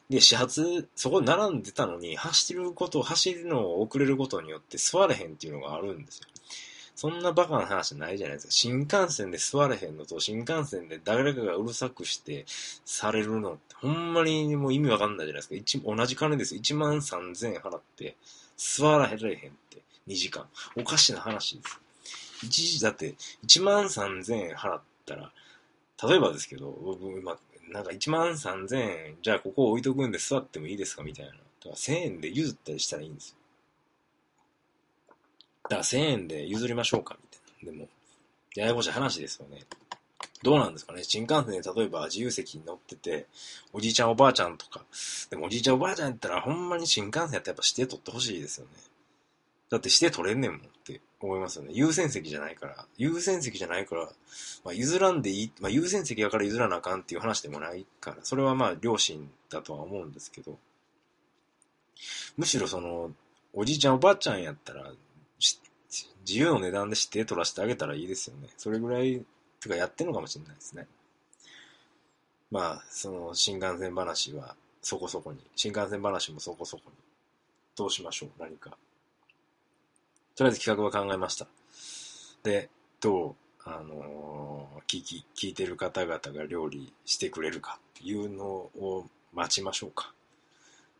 [0.10, 6.28] で、始発、そこに並んでたのに、走ること、走るのを遅れることによって座れへんっていうのがあるんですよ。
[6.98, 8.52] そんなバカな話ないじゃないですか。
[8.52, 15.56] 新幹線で座れへんのと、新幹線で誰かがうるさくしてされるのって、ほんまにもう意味わかんないじゃないですか。
[15.56, 16.56] 一同じ金です。
[16.56, 18.16] 1万3000円払って、
[18.58, 20.48] 座らへんって、2時間。
[20.76, 21.80] おかしな話です。
[22.43, 23.14] 一時だって、
[23.45, 25.32] 1万3000円払ったら、
[26.04, 27.38] 例えばですけど、僕今、
[27.70, 28.76] なんか1万3000
[29.10, 31.34] 円、じゃあここ置いとくんで座ってもいいですかみたいな。
[31.34, 33.37] だから1000円で譲ったりしたらいいんですよ。
[35.70, 37.72] だから1000円で譲りましょうかみたいな。
[37.72, 37.89] でも、
[38.55, 39.63] ややこしい話ですよね。
[40.43, 43.26] どうなんですかね新幹線で例えば自由席に乗ってて、
[43.74, 44.86] おじいちゃんおばあちゃんとか、
[45.30, 48.72] でもおじいちゃんおばあちゃんやったらほんまに新幹線やったらやっぱ指定取ってほしいですよね。
[49.70, 51.72] だって指定取れんねんもんって思いますよね。
[51.74, 52.86] 優先席じゃないから。
[52.97, 54.03] 優先席じゃないから、
[54.63, 60.57] まあ、譲らんでいい、まあ、優先席やから譲らなあかんっていう話でもないから、それはまあ両親だとは思うんですけど、
[62.38, 63.11] むしろその、
[63.53, 64.91] おじいちゃんおばあちゃんやったら、
[65.40, 68.50] 自由の値段で指定取らせてあげたらいいですよね。
[68.58, 69.24] それぐらい、
[69.60, 70.88] とかやってんのかもしれないですね。
[72.52, 76.94] まあ、その新幹線話はそこそこに、新幹線話もそこそこに。
[77.76, 78.72] どうしましょう何か。
[80.36, 81.48] とりあえず企画は考えました。
[82.44, 82.70] で、
[83.00, 83.36] どう、
[83.66, 90.14] あのー、聞き、聞いてる方々が料理してくれるかっていうのを待ちましょうか。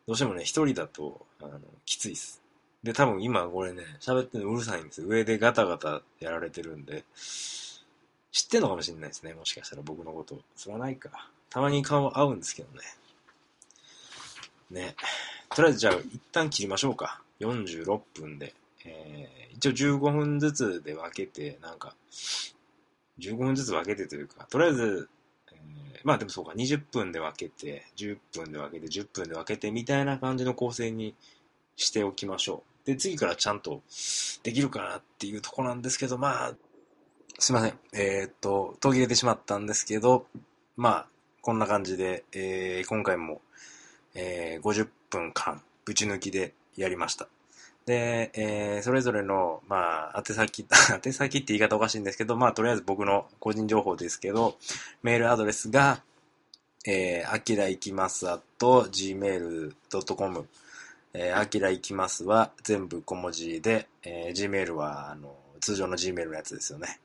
[0.06, 2.42] どうしてもね、一人だと、あの、きついです。
[2.88, 5.04] で、多分今これね、喋ってるのうるさいんです。
[5.04, 7.04] 上でガタガタやられてるんで、
[8.32, 9.34] 知ってんのかもしれないですね。
[9.34, 10.40] もしかしたら僕のこと。
[10.56, 11.30] それはないか。
[11.50, 12.70] たまに顔合うんですけど
[14.72, 14.86] ね。
[14.86, 14.96] ね。
[15.54, 17.22] とりあえずじゃあ一旦切りましょうか。
[17.42, 18.54] 46分で。
[18.86, 21.94] えー、一応15分ずつで分けて、なんか、
[23.20, 25.10] 15分ずつ分けてというか、とりあえず、
[25.52, 31.16] えー、まあでもそうか、20分で分けて、10分で分けて、10分で分けて、みたいな感じの構成に
[31.76, 32.77] しておきましょう。
[32.88, 33.82] で、次からちゃんと
[34.44, 36.54] できるかなっていうとこなんですけど、まあ、
[37.38, 37.78] すいません。
[37.92, 40.26] えー、っと、途切れてしまったんですけど、
[40.78, 41.08] まあ、
[41.42, 43.42] こんな感じで、えー、今回も、
[44.16, 47.28] えー、50分間、ぶち抜きでやりました。
[47.86, 50.66] で、えー、それぞれの、まあ、宛先、
[51.06, 54.58] 宛先って言い方おかしいんですけど、まあ、とりあえず僕の個人情報ですけど、
[55.04, 56.02] メールアドレスが、
[56.86, 58.28] えー、あきらいきます
[58.60, 60.48] gmail.com
[61.20, 67.00] えー、あきらいきますは全部小文字で、えー、Gmail は、あの、通常の Gmail のやつですよね。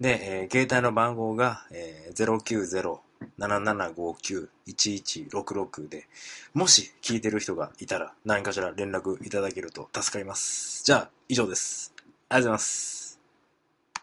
[0.00, 2.98] で、えー、携帯の番号が、えー、
[3.38, 6.08] 090-7759-1166で、
[6.54, 10.82] もし聞いてる人がいたら何かしら連絡いただけると助かります。
[10.84, 11.92] じゃあ、以上です。
[11.96, 13.07] ありがとうございます。